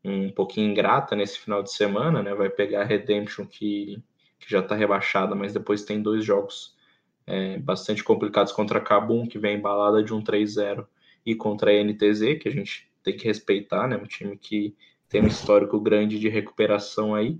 [0.04, 2.34] um pouquinho ingrata nesse final de semana, né?
[2.34, 4.02] Vai pegar a Redemption que,
[4.38, 6.76] que já está rebaixada, mas depois tem dois jogos
[7.26, 10.86] é, bastante complicados contra a Cabum, que vem embalada de um 3-0,
[11.24, 13.96] e contra a NTZ, que a gente tem que respeitar, né?
[13.96, 14.76] Um time que
[15.12, 17.38] tem um histórico grande de recuperação aí.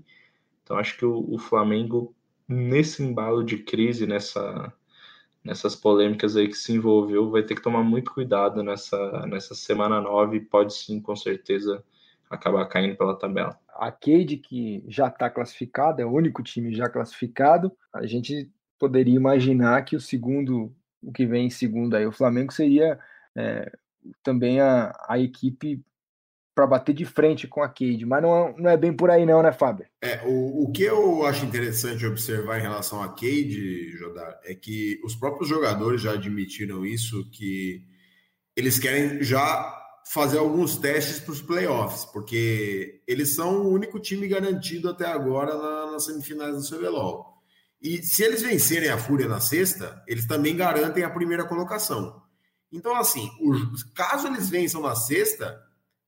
[0.61, 2.15] Então acho que o, o Flamengo,
[2.47, 4.71] nesse embalo de crise, nessa,
[5.43, 9.99] nessas polêmicas aí que se envolveu, vai ter que tomar muito cuidado nessa, nessa semana
[9.99, 11.83] 9 pode sim, com certeza,
[12.29, 13.59] acabar caindo pela tabela.
[13.69, 19.15] A Cade, que já está classificada, é o único time já classificado, a gente poderia
[19.15, 20.71] imaginar que o segundo,
[21.01, 22.99] o que vem em segundo aí, o Flamengo seria
[23.35, 23.71] é,
[24.21, 25.83] também a, a equipe
[26.53, 29.25] para bater de frente com a Cade, mas não, é, não é bem por aí
[29.25, 29.85] não, né, Fábio?
[30.01, 34.99] É, o, o que eu acho interessante observar em relação à Cade, Jodar, é que
[35.03, 37.83] os próprios jogadores já admitiram isso, que
[38.55, 39.79] eles querem já
[40.11, 45.57] fazer alguns testes para os playoffs, porque eles são o único time garantido até agora
[45.57, 47.33] na, nas semifinais do CBLOL.
[47.81, 52.21] E se eles vencerem a Fúria na sexta, eles também garantem a primeira colocação.
[52.71, 53.53] Então, assim, o,
[53.93, 55.61] caso eles vençam na sexta,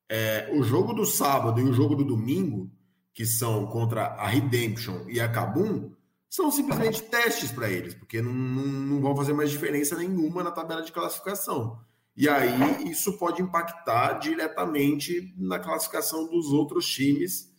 [0.10, 2.70] é, o jogo do sábado e o jogo do domingo,
[3.14, 5.91] que são contra a Redemption e a Kabum,
[6.30, 10.51] são simplesmente testes para eles, porque não, não, não, vão fazer mais diferença nenhuma na
[10.51, 11.80] tabela de classificação.
[12.16, 17.53] E aí isso pode impactar diretamente na classificação dos outros times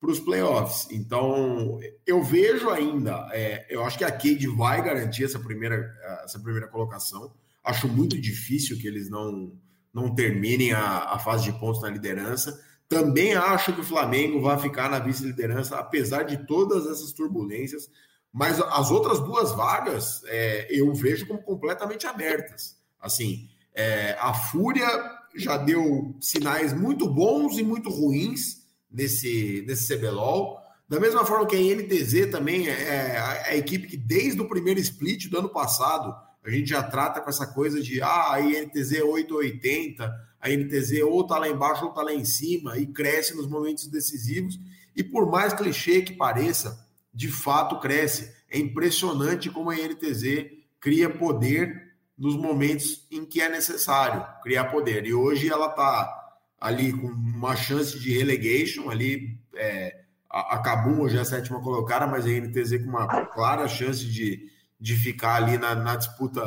[0.00, 0.88] para os playoffs.
[0.90, 5.92] Então, eu vejo ainda, é, eu acho que a Cade vai garantir essa primeira,
[6.24, 7.32] essa primeira colocação.
[7.62, 9.52] Acho muito difícil que eles não
[9.92, 12.60] não terminem a, a fase de pontos na liderança.
[12.88, 17.88] Também acho que o Flamengo vai ficar na vice-liderança, apesar de todas essas turbulências.
[18.32, 22.76] Mas as outras duas vagas é, eu vejo como completamente abertas.
[23.00, 24.88] Assim, é, a Fúria
[25.34, 30.58] já deu sinais muito bons e muito ruins nesse, nesse CBLOL.
[30.88, 34.80] Da mesma forma que a NTZ também é, a, a equipe que, desde o primeiro
[34.80, 36.14] split do ano passado,
[36.44, 41.24] a gente já trata com essa coisa de ah, a INTZ 880, a INTZ ou
[41.24, 44.58] tá lá embaixo ou tá lá em cima e cresce nos momentos decisivos.
[44.94, 46.84] E por mais clichê que pareça,
[47.14, 48.32] de fato cresce.
[48.50, 55.06] É impressionante como a INTZ cria poder nos momentos em que é necessário criar poder.
[55.06, 56.18] E hoje ela tá
[56.60, 62.06] ali com uma chance de relegation, ali é, a, a hoje é a sétima colocada,
[62.06, 64.51] mas a INTZ com uma clara chance de
[64.82, 66.42] de ficar ali na, na disputa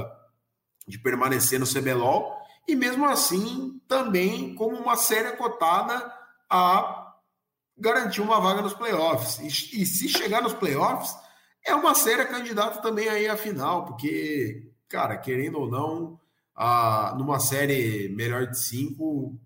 [0.86, 2.36] de permanecer no CBLOL,
[2.68, 6.14] e mesmo assim também como uma série cotada
[6.50, 7.14] a
[7.78, 9.40] garantir uma vaga nos playoffs.
[9.40, 11.16] E, e, se chegar nos playoffs,
[11.66, 16.20] é uma séria candidata também aí à final, porque, cara, querendo ou não,
[16.54, 19.40] a, numa série melhor de cinco,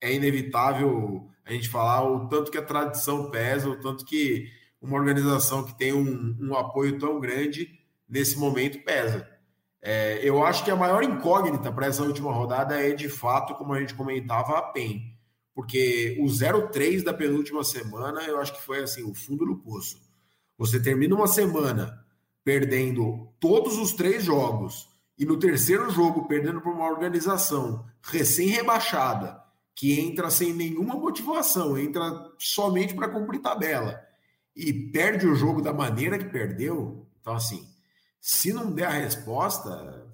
[0.00, 4.48] é inevitável a gente falar o tanto que a tradição pesa, o tanto que
[4.80, 7.79] uma organização que tem um, um apoio tão grande
[8.10, 9.26] nesse momento pesa.
[9.80, 13.72] É, eu acho que a maior incógnita para essa última rodada é, de fato, como
[13.72, 15.16] a gente comentava, a PEN.
[15.54, 20.00] Porque o 0-3 da penúltima semana, eu acho que foi assim, o fundo do poço.
[20.58, 22.04] Você termina uma semana
[22.44, 24.88] perdendo todos os três jogos
[25.18, 29.40] e no terceiro jogo perdendo para uma organização recém-rebaixada,
[29.74, 32.02] que entra sem nenhuma motivação, entra
[32.38, 34.00] somente para cumprir tabela
[34.54, 37.06] e perde o jogo da maneira que perdeu.
[37.20, 37.66] Então, assim,
[38.20, 40.06] se não der a resposta,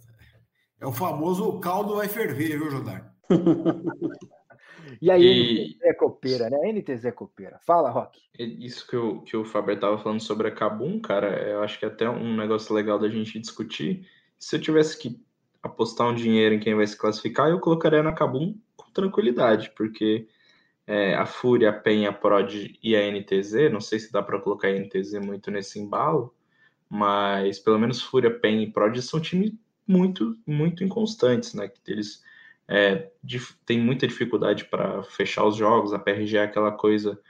[0.80, 3.14] é o famoso caldo vai ferver, viu, Jodar?
[5.02, 5.68] e aí, e...
[5.70, 6.72] NTZ é copeira, né?
[6.72, 7.58] NTZ é copeira.
[7.66, 8.20] Fala, Rock.
[8.38, 11.84] Isso que o, que o Faber estava falando sobre a Cabum, cara, eu acho que
[11.84, 14.06] é até um negócio legal da gente discutir.
[14.38, 15.20] Se eu tivesse que
[15.62, 20.28] apostar um dinheiro em quem vai se classificar, eu colocaria na Cabum com tranquilidade, porque
[20.86, 23.72] é, a Fúria, a Penha, a Prod e a NTZ.
[23.72, 26.32] Não sei se dá para colocar a NTZ muito nesse embalo,
[26.88, 29.52] mas pelo menos Fúria, Penha e Prod são times
[29.86, 31.68] muito, muito inconstantes, né?
[31.68, 32.22] Que eles
[32.68, 33.10] é,
[33.64, 35.92] têm muita dificuldade para fechar os jogos.
[35.92, 37.20] A PRG é aquela coisa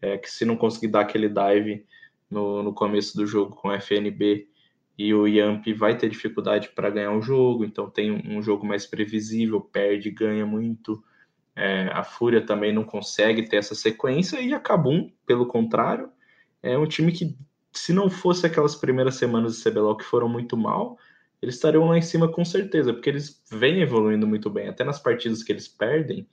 [0.00, 1.84] é, que se não conseguir dar aquele dive
[2.30, 4.48] no, no começo do jogo com FNB
[4.96, 8.64] e o Yamp vai ter dificuldade para ganhar o jogo, então tem um, um jogo
[8.64, 11.02] mais previsível, perde, ganha muito.
[11.56, 16.10] É, a Fúria também não consegue ter essa sequência e a Kabum, pelo contrário,
[16.62, 17.36] é um time que,
[17.74, 20.98] se não fosse aquelas primeiras semanas de CBLOL que foram muito mal,
[21.42, 24.68] eles estariam lá em cima com certeza, porque eles vêm evoluindo muito bem.
[24.68, 26.26] Até nas partidas que eles perdem,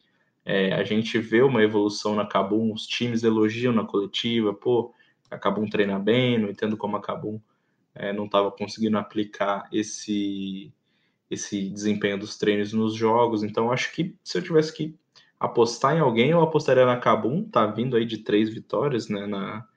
[0.46, 4.94] é, a gente vê uma evolução na Kabum, os times elogiam na coletiva, pô,
[5.30, 7.40] a Kabum treina bem, não entendo como a Kabum
[7.94, 10.74] é, não estava conseguindo aplicar esse,
[11.30, 13.44] esse desempenho dos treinos nos jogos.
[13.44, 14.96] Então, acho que se eu tivesse que
[15.40, 19.68] apostar em alguém, eu apostaria na Kabum, tá vindo aí de três vitórias né, na,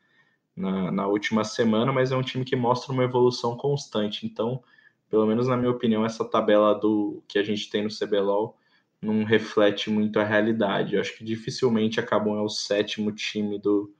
[0.56, 4.26] na, na, última semana, mas é um time que mostra uma evolução constante.
[4.26, 4.62] Então,
[5.10, 8.56] pelo menos na minha opinião, essa tabela do que a gente tem no CBLOL
[9.00, 10.94] não reflete muito a realidade.
[10.94, 13.92] Eu acho que dificilmente a Kabum é o sétimo time do,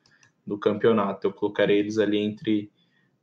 [0.47, 1.27] do campeonato.
[1.27, 2.71] Eu colocarei eles ali entre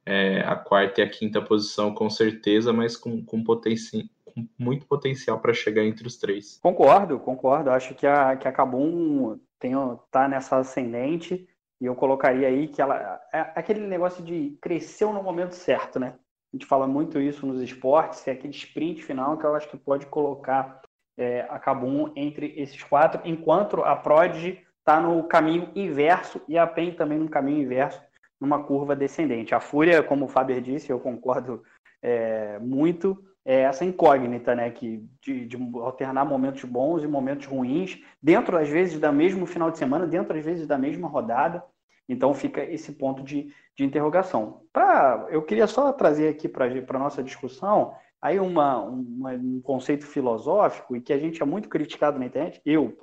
[0.05, 4.85] é, a quarta e a quinta posição, com certeza, mas com, com, potenci com muito
[4.85, 6.59] potencial para chegar entre os três.
[6.61, 7.69] Concordo, concordo.
[7.69, 9.73] Acho que a, que a Cabum tem,
[10.09, 11.47] tá nessa ascendente
[11.81, 13.19] e eu colocaria aí que ela.
[13.33, 16.13] É aquele negócio de cresceu no momento certo, né?
[16.53, 19.77] A gente fala muito isso nos esportes, é aquele sprint final que eu acho que
[19.77, 20.81] pode colocar
[21.17, 24.35] é, a Cabum entre esses quatro, enquanto a Prod
[24.79, 28.01] está no caminho inverso e a PEN também no caminho inverso
[28.39, 29.55] numa curva descendente.
[29.55, 31.63] A fúria, como o Faber disse, eu concordo
[32.01, 37.99] é, muito, é essa incógnita, né, que de, de, alternar momentos bons e momentos ruins,
[38.21, 41.63] dentro às vezes da mesmo final de semana, dentro às vezes da mesma rodada.
[42.07, 44.63] Então fica esse ponto de, de interrogação.
[44.71, 50.05] Pra, eu queria só trazer aqui para a nossa discussão aí uma, uma, um conceito
[50.05, 52.95] filosófico e que a gente é muito criticado na internet, eu,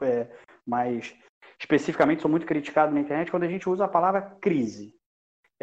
[0.00, 0.28] é,
[0.66, 1.14] mas
[1.58, 4.94] especificamente sou muito criticado na internet quando a gente usa a palavra crise.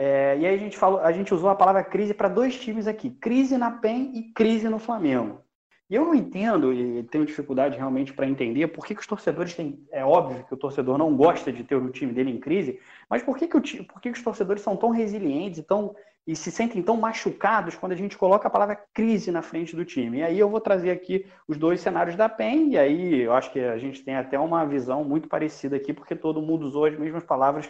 [0.01, 2.87] É, e aí a gente, falou, a gente usou a palavra crise para dois times
[2.87, 5.41] aqui, crise na PEN e crise no Flamengo.
[5.89, 9.53] E eu não entendo e tenho dificuldade realmente para entender por que, que, os torcedores
[9.53, 9.85] têm.
[9.91, 12.79] É óbvio que o torcedor não gosta de ter o time dele em crise,
[13.09, 15.93] mas por que, que, o, por que, que os torcedores são tão resilientes e, tão,
[16.25, 19.83] e se sentem tão machucados quando a gente coloca a palavra crise na frente do
[19.83, 20.19] time?
[20.19, 23.51] E aí eu vou trazer aqui os dois cenários da PEN, e aí eu acho
[23.51, 26.97] que a gente tem até uma visão muito parecida aqui, porque todo mundo usou as
[26.97, 27.69] mesmas palavras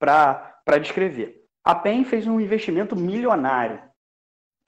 [0.00, 1.39] para descrever.
[1.64, 3.90] A PEN fez um investimento milionário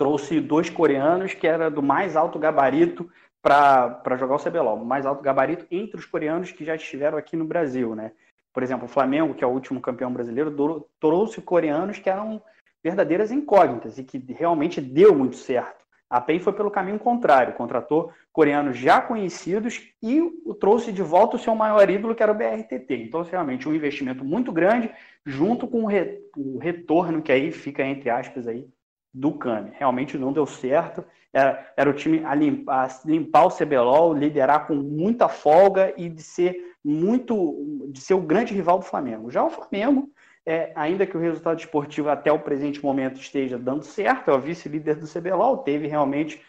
[0.02, 3.08] trouxe dois coreanos que era do mais alto gabarito
[3.40, 7.44] para jogar o CBLOL, mais alto gabarito entre os coreanos que já estiveram aqui no
[7.44, 8.10] Brasil, né?
[8.52, 12.42] Por exemplo, o Flamengo, que é o último campeão brasileiro, trouxe coreanos que eram
[12.82, 15.81] verdadeiras incógnitas e que realmente deu muito certo.
[16.12, 20.20] A PEN foi pelo caminho contrário, contratou coreanos já conhecidos e
[20.60, 22.96] trouxe de volta o seu maior ídolo, que era o BRTT.
[22.96, 24.90] Então, realmente, um investimento muito grande,
[25.24, 28.68] junto com o retorno que aí fica, entre aspas, aí,
[29.12, 29.70] do Kami.
[29.72, 31.02] Realmente não deu certo.
[31.32, 36.10] Era, era o time a limpar, a limpar o CBLOL, liderar com muita folga e
[36.10, 36.54] de ser
[36.84, 39.30] muito de ser o grande rival do Flamengo.
[39.30, 40.10] Já o Flamengo,
[40.44, 44.40] é, ainda que o resultado esportivo até o presente momento esteja dando certo, é o
[44.40, 46.42] vice-líder do CBLOL, teve realmente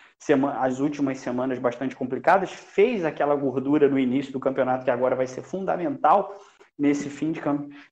[0.59, 5.27] as últimas semanas bastante complicadas, fez aquela gordura no início do campeonato que agora vai
[5.27, 6.33] ser fundamental
[6.79, 7.41] nesse fim de,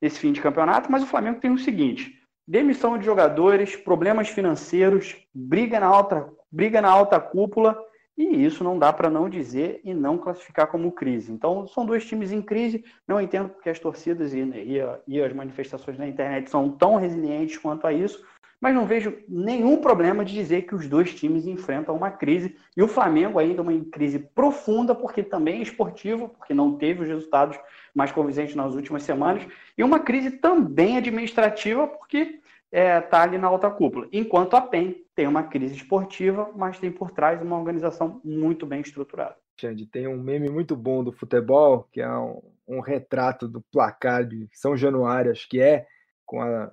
[0.01, 5.17] nesse fim de campeonato, mas o Flamengo tem o seguinte: demissão de jogadores, problemas financeiros,
[5.33, 7.77] briga na alta, briga na alta cúpula,
[8.17, 11.31] e isso não dá para não dizer e não classificar como crise.
[11.31, 12.83] Então, são dois times em crise.
[13.07, 17.57] Não entendo porque as torcidas e, e, e as manifestações na internet são tão resilientes
[17.57, 18.23] quanto a isso,
[18.61, 22.83] mas não vejo nenhum problema de dizer que os dois times enfrentam uma crise e
[22.83, 27.59] o Flamengo ainda uma crise profunda, porque também é esportivo, porque não teve os resultados
[27.95, 32.39] mais convincentes nas últimas semanas, e uma crise também administrativa, porque
[32.71, 34.07] está é, tá ali na alta cúpula.
[34.11, 38.79] Enquanto a PEN tem uma crise esportiva, mas tem por trás uma organização muito bem
[38.79, 39.35] estruturada.
[39.59, 44.25] Xande, tem um meme muito bom do futebol, que é um, um retrato do placar
[44.25, 45.85] de São Januário, acho que é,
[46.25, 46.71] com a,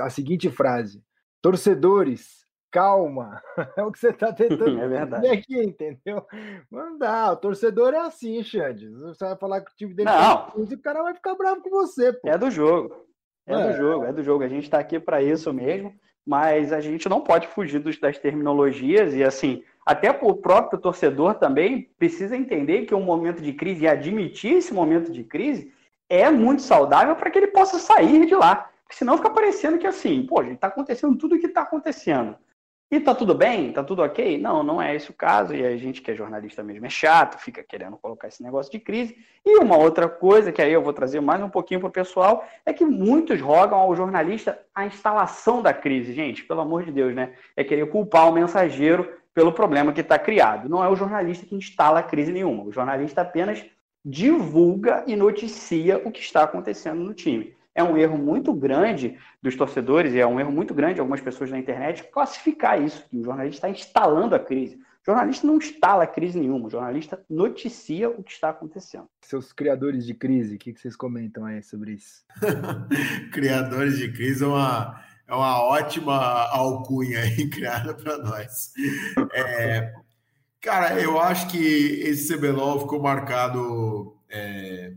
[0.00, 1.02] a seguinte frase:
[1.40, 3.40] torcedores, calma.
[3.76, 5.28] É o que você está tentando é verdade.
[5.28, 6.26] aqui, entendeu?
[6.70, 8.88] Não dá, o torcedor é assim, Xande.
[8.88, 10.16] Você vai falar que o time dele não.
[10.18, 12.12] Tá o cara vai ficar bravo com você.
[12.12, 12.28] Pô.
[12.28, 13.11] É do jogo.
[13.46, 14.44] É, é, do jogo, é do jogo.
[14.44, 15.94] A gente está aqui para isso mesmo.
[16.24, 21.34] mas a gente não pode fugir dos, das terminologias e assim, até o próprio torcedor
[21.34, 25.72] também precisa entender que um momento de crise e admitir esse momento de crise
[26.08, 28.70] é muito saudável para que ele possa sair de lá.
[28.84, 32.36] Porque senão fica parecendo que assim, pô, está acontecendo tudo o que está acontecendo.
[32.92, 33.72] E tá tudo bem?
[33.72, 34.36] Tá tudo ok?
[34.36, 35.54] Não, não é esse o caso.
[35.54, 38.78] E a gente que é jornalista mesmo é chato, fica querendo colocar esse negócio de
[38.78, 39.16] crise.
[39.46, 42.46] E uma outra coisa que aí eu vou trazer mais um pouquinho para o pessoal
[42.66, 46.12] é que muitos rogam ao jornalista a instalação da crise.
[46.12, 47.32] Gente, pelo amor de Deus, né?
[47.56, 50.68] É querer culpar o mensageiro pelo problema que está criado.
[50.68, 52.64] Não é o jornalista que instala crise nenhuma.
[52.64, 53.64] O jornalista apenas
[54.04, 59.56] divulga e noticia o que está acontecendo no time é um erro muito grande dos
[59.56, 63.18] torcedores, e é um erro muito grande de algumas pessoas na internet classificar isso, que
[63.18, 64.76] o jornalista está instalando a crise.
[65.02, 69.08] O jornalista não instala crise nenhuma, o jornalista noticia o que está acontecendo.
[69.22, 72.24] Seus criadores de crise, o que vocês comentam aí sobre isso?
[73.32, 76.14] criadores de crise é uma, é uma ótima
[76.50, 78.72] alcunha aí criada para nós.
[79.34, 79.92] É,
[80.60, 84.92] cara, eu acho que esse CBLOL ficou marcado é,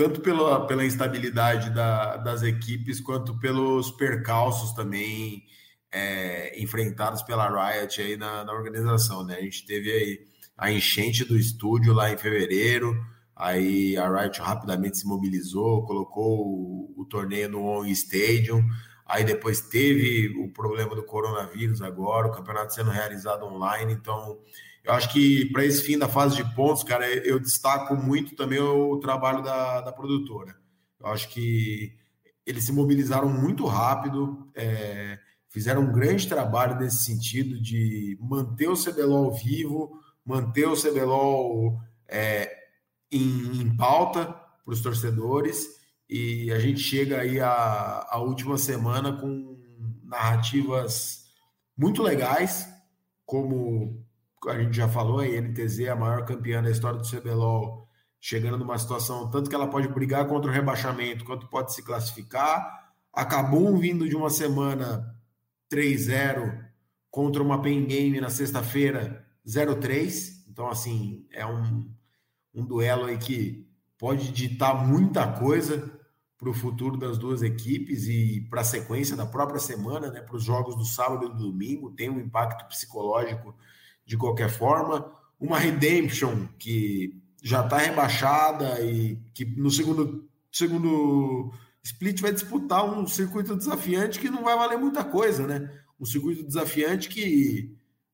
[0.00, 5.44] tanto pela, pela instabilidade da, das equipes, quanto pelos percalços também
[5.92, 9.34] é, enfrentados pela Riot aí na, na, organização, né?
[9.36, 10.20] A gente teve aí
[10.56, 12.98] a enchente do estúdio lá em fevereiro,
[13.36, 18.66] aí a Riot rapidamente se mobilizou, colocou o, o torneio no On Stadium,
[19.04, 24.38] aí depois teve o problema do coronavírus agora, o campeonato sendo realizado online, então
[24.84, 28.58] eu acho que para esse fim da fase de pontos, cara, eu destaco muito também
[28.58, 30.56] o trabalho da, da produtora.
[30.98, 31.96] Eu acho que
[32.46, 35.18] eles se mobilizaram muito rápido, é,
[35.48, 42.50] fizeram um grande trabalho nesse sentido de manter o CBLOL vivo, manter o CBLOL é,
[43.10, 45.66] em, em pauta para os torcedores,
[46.08, 49.58] e a gente chega aí a, a última semana com
[50.02, 51.24] narrativas
[51.76, 52.68] muito legais,
[53.24, 54.04] como
[54.48, 57.86] a gente já falou, a INTZ é a maior campeã da história do CBLOL,
[58.18, 62.92] chegando numa situação tanto que ela pode brigar contra o rebaixamento, quanto pode se classificar.
[63.12, 65.14] Acabou vindo de uma semana
[65.70, 66.64] 3-0
[67.10, 70.44] contra uma Pen Game na sexta-feira 0-3.
[70.48, 71.90] Então, assim, é um,
[72.54, 73.66] um duelo aí que
[73.98, 75.90] pode ditar muita coisa
[76.38, 80.36] para o futuro das duas equipes e para a sequência da própria semana, né, para
[80.36, 83.54] os jogos do sábado e do domingo, tem um impacto psicológico
[84.10, 85.08] de qualquer forma.
[85.38, 91.54] Uma Redemption que já está rebaixada e que no segundo, segundo
[91.84, 95.70] split vai disputar um circuito desafiante que não vai valer muita coisa, né?
[95.98, 97.72] Um circuito desafiante que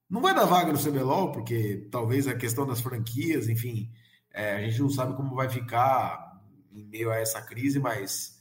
[0.08, 3.90] não vai dar vaga no CBLOL, porque talvez a questão das franquias, enfim,
[4.34, 6.42] é, a gente não sabe como vai ficar
[6.74, 8.38] em meio a essa crise, mas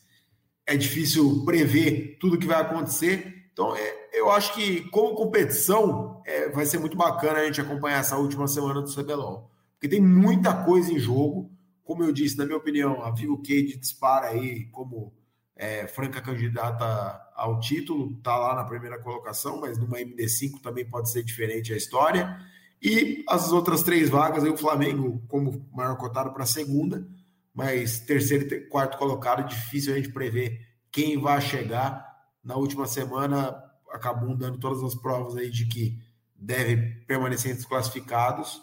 [0.68, 3.35] é difícil prever tudo que vai acontecer.
[3.56, 8.00] Então, é, eu acho que, como competição, é, vai ser muito bacana a gente acompanhar
[8.00, 9.50] essa última semana do CBLOL.
[9.72, 11.50] Porque tem muita coisa em jogo.
[11.82, 15.14] Como eu disse, na minha opinião, a Vivo Cade dispara aí como
[15.56, 16.86] é, franca candidata
[17.34, 21.78] ao título, tá lá na primeira colocação, mas numa MD5 também pode ser diferente a
[21.78, 22.38] história.
[22.82, 27.08] E as outras três vagas, aí o Flamengo como maior cotado para a segunda,
[27.54, 30.60] mas terceiro e quarto colocado, difícil a gente prever
[30.92, 32.05] quem vai chegar.
[32.46, 36.00] Na última semana, acabam dando todas as provas aí de que
[36.34, 38.62] deve permanecer desclassificados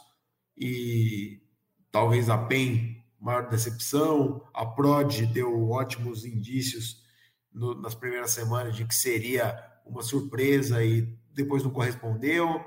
[0.56, 1.42] e
[1.90, 7.00] talvez a PEN maior decepção, a PROD deu ótimos indícios
[7.52, 9.56] no, nas primeiras semanas de que seria
[9.86, 11.02] uma surpresa e
[11.32, 12.60] depois não correspondeu.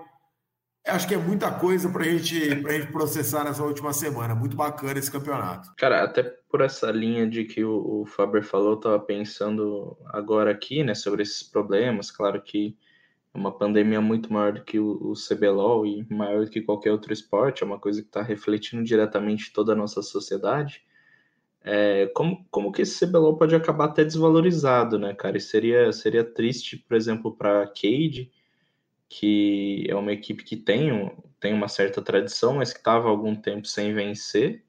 [0.88, 4.36] Acho que é muita coisa para gente, a gente processar nessa última semana.
[4.36, 5.74] Muito bacana esse campeonato.
[5.76, 10.52] Cara, até por essa linha de que o, o Faber falou, eu estava pensando agora
[10.52, 12.12] aqui, né, sobre esses problemas.
[12.12, 12.78] Claro que
[13.34, 16.92] é uma pandemia muito maior do que o, o CBLOL e maior do que qualquer
[16.92, 20.84] outro esporte, é uma coisa que está refletindo diretamente toda a nossa sociedade.
[21.62, 25.36] É, como, como que esse CBLOL pode acabar até desvalorizado, né, cara?
[25.36, 28.32] E seria, seria triste, por exemplo, para a Cade,
[29.10, 33.68] que é uma equipe que tem, tem uma certa tradição, mas que estava algum tempo
[33.68, 34.64] sem vencer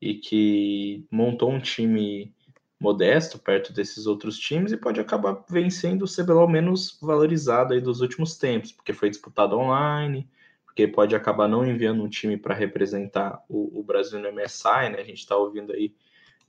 [0.00, 2.34] e que montou um time
[2.78, 8.00] modesto perto desses outros times e pode acabar vencendo o CBLOL menos valorizado aí dos
[8.00, 10.28] últimos tempos, porque foi disputado online,
[10.64, 15.00] porque pode acabar não enviando um time para representar o, o, Brasil no MSI, né?
[15.00, 15.94] A gente está ouvindo aí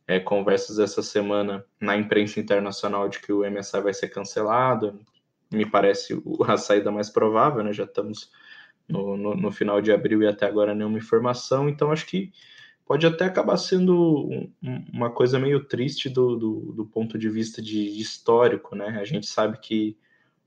[0.06, 5.00] é, conversas essa semana na imprensa internacional de que o MSI vai ser cancelado,
[5.52, 7.74] me parece a saída mais provável, né?
[7.74, 8.32] Já estamos
[8.88, 12.32] no, no, no, final de abril e até agora nenhuma informação, então acho que
[12.86, 14.52] pode até acabar sendo um,
[14.94, 18.98] uma coisa meio triste do, do, do ponto de vista de, de, histórico, né?
[19.00, 19.98] A gente sabe que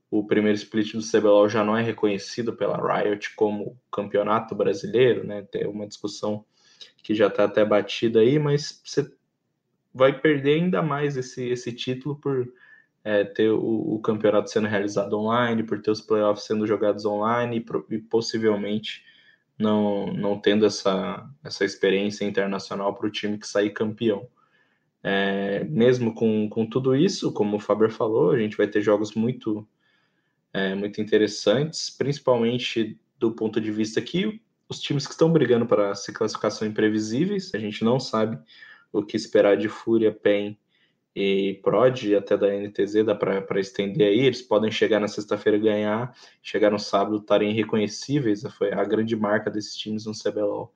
[0.09, 5.43] o primeiro split do CBLOL já não é reconhecido pela Riot como campeonato brasileiro, né?
[5.43, 6.43] Tem uma discussão
[7.03, 9.09] que já está até batida aí, mas você
[9.93, 12.51] vai perder ainda mais esse, esse título por
[13.03, 17.57] é, ter o, o, campeonato sendo realizado online, por ter os playoffs sendo jogados online
[17.57, 19.03] e, e possivelmente
[19.57, 24.27] não, não tendo essa, essa experiência internacional para o time que sair campeão.
[25.03, 29.13] É, mesmo com, com tudo isso, como o Faber falou, a gente vai ter jogos
[29.15, 29.67] muito,
[30.53, 34.39] é, muito interessantes, principalmente do ponto de vista que
[34.69, 38.39] os times que estão brigando para se classificar são imprevisíveis, a gente não sabe
[38.91, 40.57] o que esperar de Fúria, PEN
[41.15, 45.61] e Prod, até da NTZ, dá para estender aí, eles podem chegar na sexta-feira e
[45.61, 50.73] ganhar, chegar no sábado estarem irreconhecíveis, foi a grande marca desses times no CBLOL,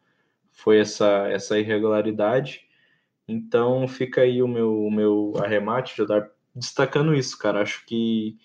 [0.52, 2.68] foi essa, essa irregularidade,
[3.28, 8.38] então fica aí o meu, o meu arremate, Jodar, destacando isso, cara, acho que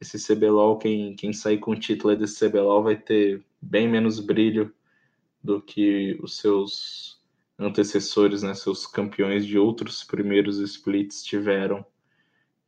[0.00, 4.72] esse CBLOL, quem, quem sair com o título desse CBLOL vai ter bem menos brilho
[5.42, 7.17] do que os seus
[7.58, 11.84] antecessores, né, seus campeões de outros primeiros splits tiveram.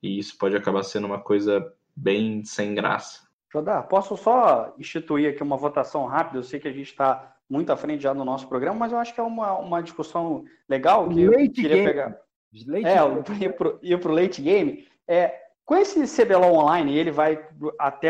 [0.02, 3.28] E isso pode acabar sendo uma coisa bem sem graça.
[3.52, 6.38] Jodar, posso só instituir aqui uma votação rápida?
[6.38, 8.98] Eu sei que a gente está muito à frente já no nosso programa, mas eu
[8.98, 11.86] acho que é uma, uma discussão legal que late eu queria game.
[11.86, 12.20] pegar.
[12.66, 13.78] Late é, game.
[13.82, 14.86] ir para o late game.
[15.06, 15.34] É,
[15.64, 17.44] com esse CBLOL online, ele vai
[17.78, 18.08] até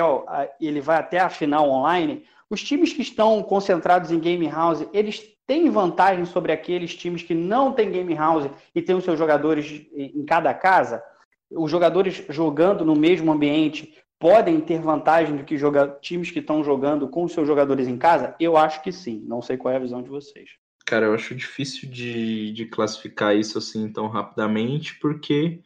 [0.61, 2.25] ele vai até a final online.
[2.49, 7.35] Os times que estão concentrados em game house, eles têm vantagem sobre aqueles times que
[7.35, 11.03] não têm game house e têm os seus jogadores em cada casa?
[11.51, 15.89] Os jogadores jogando no mesmo ambiente podem ter vantagem do que joga...
[16.01, 18.33] times que estão jogando com os seus jogadores em casa?
[18.39, 19.25] Eu acho que sim.
[19.27, 20.51] Não sei qual é a visão de vocês.
[20.87, 25.63] Cara, eu acho difícil de, de classificar isso assim tão rapidamente, porque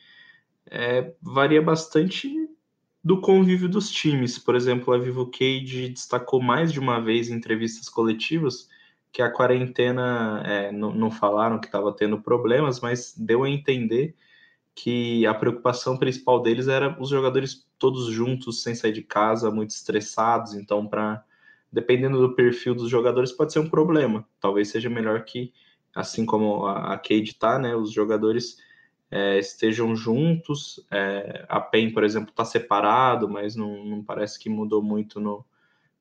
[0.71, 2.33] é, varia bastante
[3.03, 4.39] do convívio dos times.
[4.39, 8.73] Por exemplo, a Vivo Cage destacou mais de uma vez em entrevistas coletivas
[9.15, 14.17] que a quarentena é, não, não, falaram que estava tendo problemas, mas deu a entender
[14.75, 19.71] que a preocupação principal deles era os jogadores todos juntos, sem sair de casa, muito
[19.71, 20.55] estressados.
[20.55, 21.25] Então, para
[21.71, 24.27] dependendo do perfil dos jogadores, pode ser um problema.
[24.41, 25.53] Talvez seja melhor que,
[25.95, 28.57] assim como a, a Cade está, né, os jogadores
[29.13, 30.85] é, estejam juntos.
[30.91, 35.47] É, a PEN, por exemplo, está separado, mas não, não parece que mudou muito no,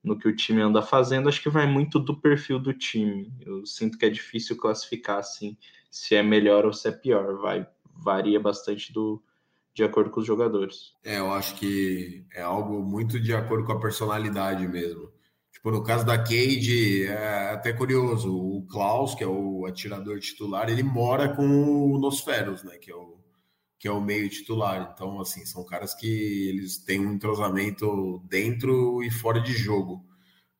[0.04, 3.32] no que o time anda fazendo, acho que vai muito do perfil do time.
[3.41, 5.58] Eu sinto que é difícil classificar assim
[5.89, 7.38] se é melhor ou se é pior.
[7.38, 9.24] Vai varia bastante do
[9.74, 10.93] de acordo com os jogadores.
[11.04, 15.12] É, eu acho que é algo muito de acordo com a personalidade mesmo.
[15.51, 20.70] Tipo, no caso da Cade, é até curioso, o Klaus, que é o atirador titular,
[20.70, 23.12] ele mora com o Nosferos, né, que é o
[23.84, 24.94] que é o meio titular.
[24.94, 26.08] Então, assim, são caras que
[26.48, 30.02] eles têm um entrosamento dentro e fora de jogo.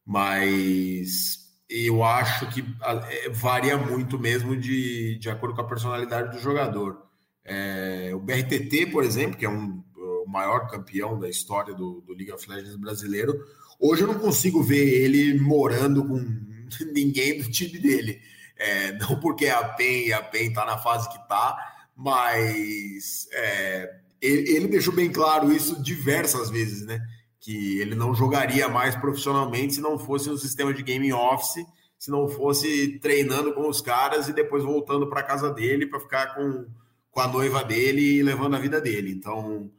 [0.06, 1.38] Mas
[1.70, 2.62] eu acho que
[3.10, 7.02] é, varia muito mesmo de, de acordo com a personalidade do jogador.
[7.46, 12.12] É, o BRTT, por exemplo, que é um, o maior campeão da história do, do
[12.12, 13.42] League of Legends brasileiro,
[13.80, 16.18] hoje eu não consigo ver ele morando com
[16.94, 18.20] ninguém do time dele.
[18.58, 24.00] É, não porque a PEN e a PEN tá na fase que tá, mas é,
[24.22, 27.02] ele, ele, deixou bem claro isso diversas vezes, né?
[27.40, 31.66] Que ele não jogaria mais profissionalmente se não fosse um sistema de game office,
[32.00, 36.36] se não fosse treinando com os caras e depois voltando para casa dele para ficar
[36.36, 36.66] com,
[37.12, 39.12] com a noiva dele e levando a vida dele.
[39.12, 39.70] Então,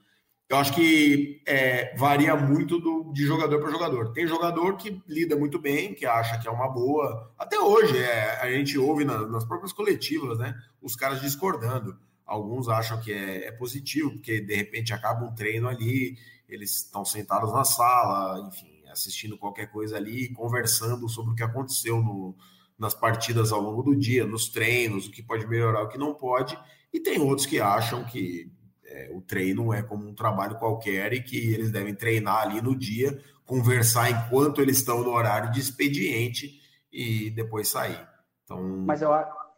[0.48, 4.12] eu acho que é, varia muito do, de jogador para jogador.
[4.12, 7.32] Tem jogador que lida muito bem, que acha que é uma boa.
[7.38, 10.54] Até hoje, é, a gente ouve na, nas próprias coletivas, né?
[10.82, 11.98] Os caras discordando.
[12.26, 16.16] Alguns acham que é, é, positivo, porque de repente acaba um treino ali,
[16.48, 22.02] eles estão sentados na sala, enfim, assistindo qualquer coisa ali, conversando sobre o que aconteceu
[22.02, 22.34] no,
[22.78, 26.14] nas partidas ao longo do dia, nos treinos, o que pode melhorar, o que não
[26.14, 26.58] pode.
[26.92, 28.50] E tem outros que acham que
[28.94, 32.78] é, o treino é como um trabalho qualquer e que eles devem treinar ali no
[32.78, 36.60] dia, conversar enquanto eles estão no horário de expediente
[36.92, 38.00] e depois sair.
[38.44, 39.10] Então, mas eu,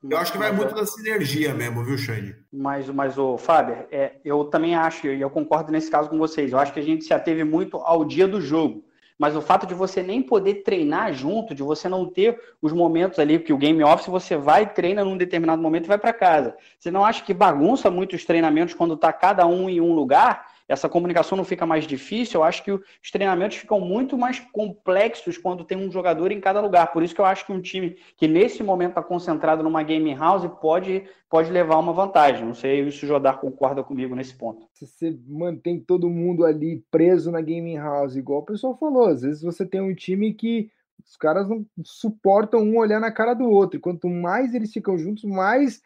[0.09, 2.35] eu acho que vai muito da sinergia mesmo, viu, Xande?
[2.51, 6.53] Mas, mas o Fábio, é, eu também acho, e eu concordo nesse caso com vocês,
[6.53, 8.86] eu acho que a gente se ateve muito ao dia do jogo.
[9.19, 13.19] Mas o fato de você nem poder treinar junto, de você não ter os momentos
[13.19, 16.57] ali, que o game office você vai, treina num determinado momento e vai para casa.
[16.79, 20.47] Você não acha que bagunça muito os treinamentos quando está cada um em um lugar?
[20.69, 25.39] Essa comunicação não fica mais difícil, eu acho que os treinamentos ficam muito mais complexos
[25.39, 26.93] quando tem um jogador em cada lugar.
[26.93, 30.13] Por isso que eu acho que um time que nesse momento está concentrado numa game
[30.15, 32.45] house pode, pode levar uma vantagem.
[32.45, 34.67] Não sei se o Jodar concorda comigo nesse ponto.
[34.73, 39.23] Se você mantém todo mundo ali preso na game house, igual o pessoal falou, às
[39.23, 40.69] vezes você tem um time que
[41.05, 43.77] os caras não suportam um olhar na cara do outro.
[43.77, 45.81] E quanto mais eles ficam juntos, mais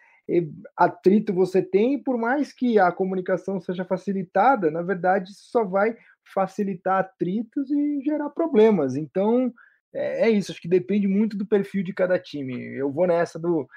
[0.77, 5.97] atrito você tem, por mais que a comunicação seja facilitada, na verdade, só vai
[6.33, 8.97] facilitar atritos e gerar problemas.
[8.97, 9.53] Então,
[9.93, 12.55] é, é isso, acho que depende muito do perfil de cada time.
[12.77, 13.69] Eu vou nessa do.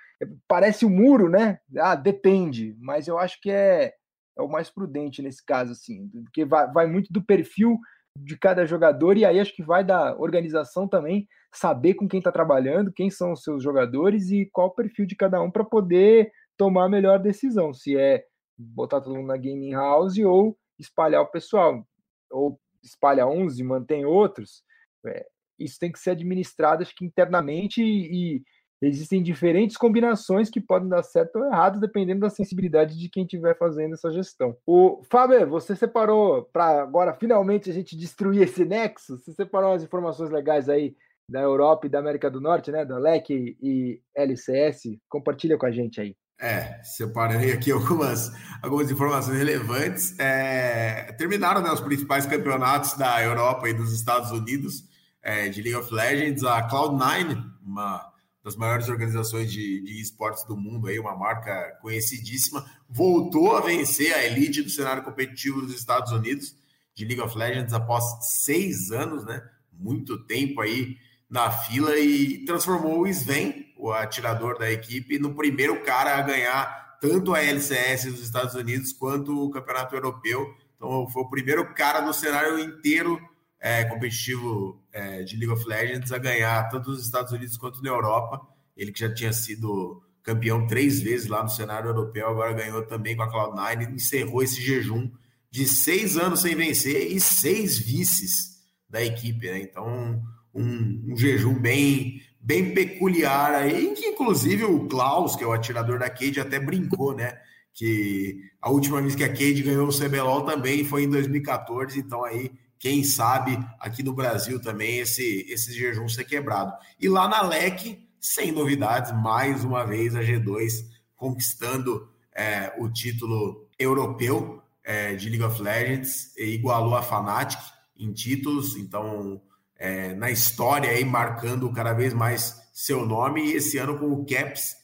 [0.48, 1.60] Parece o um muro, né?
[1.78, 3.94] Ah, depende, mas eu acho que é,
[4.38, 7.80] é o mais prudente nesse caso, assim, porque vai, vai muito do perfil
[8.18, 12.32] de cada jogador, e aí acho que vai da organização também saber com quem está
[12.32, 16.32] trabalhando, quem são os seus jogadores e qual o perfil de cada um para poder
[16.58, 18.24] tomar a melhor decisão, se é
[18.58, 21.86] botar todo mundo na gaming house ou espalhar o pessoal,
[22.32, 24.64] ou espalha uns e mantém outros.
[25.06, 25.26] É,
[25.60, 28.44] isso tem que ser administrado, acho que internamente, e, e,
[28.82, 33.58] existem diferentes combinações que podem dar certo ou errado, dependendo da sensibilidade de quem estiver
[33.58, 34.58] fazendo essa gestão.
[34.66, 39.18] O Fábio, você separou para agora finalmente a gente destruir esse nexo?
[39.18, 40.96] Você separou as informações legais aí
[41.30, 42.84] da Europa e da América do Norte, né?
[42.84, 43.30] Da LEC
[43.62, 45.00] e LCS.
[45.08, 46.14] Compartilha com a gente aí.
[46.44, 48.30] É, separei aqui algumas,
[48.62, 50.14] algumas informações relevantes.
[50.20, 54.84] É, terminaram né, os principais campeonatos da Europa e dos Estados Unidos
[55.22, 56.44] é, de League of Legends.
[56.44, 58.12] A Cloud9, uma
[58.44, 64.14] das maiores organizações de, de esportes do mundo, aí, uma marca conhecidíssima, voltou a vencer
[64.14, 66.54] a elite do cenário competitivo dos Estados Unidos
[66.94, 68.04] de League of Legends após
[68.44, 69.42] seis anos, né?
[69.72, 70.98] Muito tempo aí
[71.30, 76.98] na fila e transformou o Sven, o atirador da equipe, no primeiro cara a ganhar
[77.02, 80.56] tanto a LCS dos Estados Unidos quanto o Campeonato Europeu.
[80.78, 83.20] Então, foi o primeiro cara no cenário inteiro
[83.60, 87.90] é, competitivo é, de League of Legends a ganhar tanto nos Estados Unidos quanto na
[87.90, 88.40] Europa.
[88.78, 93.18] Ele que já tinha sido campeão três vezes lá no cenário europeu, agora ganhou também
[93.18, 95.12] com a Cloud9 e encerrou esse jejum
[95.52, 99.52] de seis anos sem vencer e seis vices da equipe.
[99.52, 99.60] Né?
[99.60, 100.24] Então,
[100.56, 105.98] um, um, jejum bem, bem peculiar aí, que inclusive o Klaus, que é o atirador
[105.98, 107.40] da Cade, até brincou, né?
[107.74, 112.24] Que a última vez que a Cade ganhou o CBLOL também foi em 2014, então
[112.26, 116.74] aí, quem sabe, aqui no Brasil também esse, esse jejum ser quebrado.
[117.00, 120.86] E lá na LEC, sem novidades, mais uma vez a G2
[121.16, 127.60] conquistando é, o título europeu é, de League of Legends, e igualou a Fnatic
[127.98, 129.42] em títulos, então
[129.84, 134.26] é, na história aí, marcando cada vez mais seu nome, e esse ano com o
[134.26, 134.78] Caps,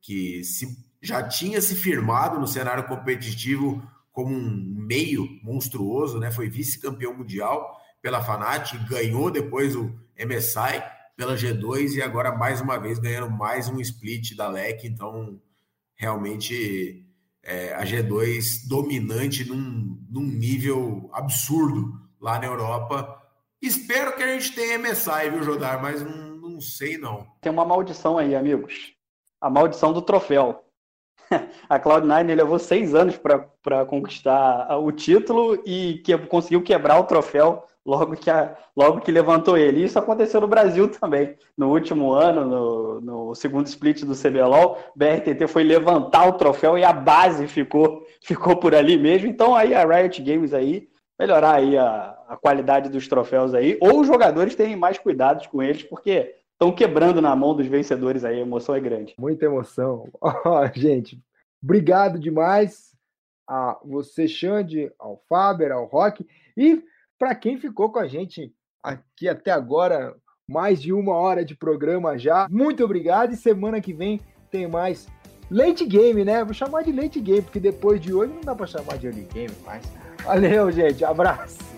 [0.00, 0.66] que se,
[1.02, 6.30] já tinha se firmado no cenário competitivo como um meio monstruoso, né?
[6.30, 10.82] Foi vice-campeão mundial pela Fnatic, ganhou depois o MSI
[11.14, 15.38] pela G2 e agora mais uma vez ganhando mais um split da LEC, então
[15.94, 17.04] realmente
[17.42, 23.15] é, a G2 dominante num, num nível absurdo lá na Europa
[23.60, 25.80] Espero que a gente tenha MSI, viu, Jodar?
[25.80, 27.26] Mas não, não sei, não.
[27.40, 28.92] Tem uma maldição aí, amigos.
[29.40, 30.64] A maldição do troféu.
[31.68, 37.64] a Cloud9 levou seis anos para conquistar o título e que, conseguiu quebrar o troféu
[37.84, 39.84] logo que, a, logo que levantou ele.
[39.84, 41.36] Isso aconteceu no Brasil também.
[41.56, 46.84] No último ano, no, no segundo split do CBLOL, BRTT foi levantar o troféu e
[46.84, 49.28] a base ficou, ficou por ali mesmo.
[49.28, 50.88] Então aí a Riot Games aí
[51.18, 55.62] melhorar aí a, a qualidade dos troféus aí, ou os jogadores terem mais cuidados com
[55.62, 59.14] eles, porque estão quebrando na mão dos vencedores aí, a emoção é grande.
[59.18, 60.08] Muita emoção.
[60.22, 61.20] Oh, gente,
[61.62, 62.94] obrigado demais
[63.48, 66.82] a você, Xande, ao Faber, ao Rock, e
[67.18, 68.52] para quem ficou com a gente
[68.82, 70.14] aqui até agora,
[70.48, 74.20] mais de uma hora de programa já, muito obrigado, e semana que vem
[74.50, 75.06] tem mais
[75.50, 76.44] late game, né?
[76.44, 79.26] Vou chamar de late game, porque depois de hoje não dá para chamar de early
[79.32, 79.84] game mais.
[80.24, 81.04] Valeu, gente.
[81.04, 81.75] Abraço.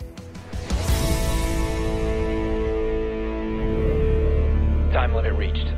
[4.92, 5.77] Time limit reached.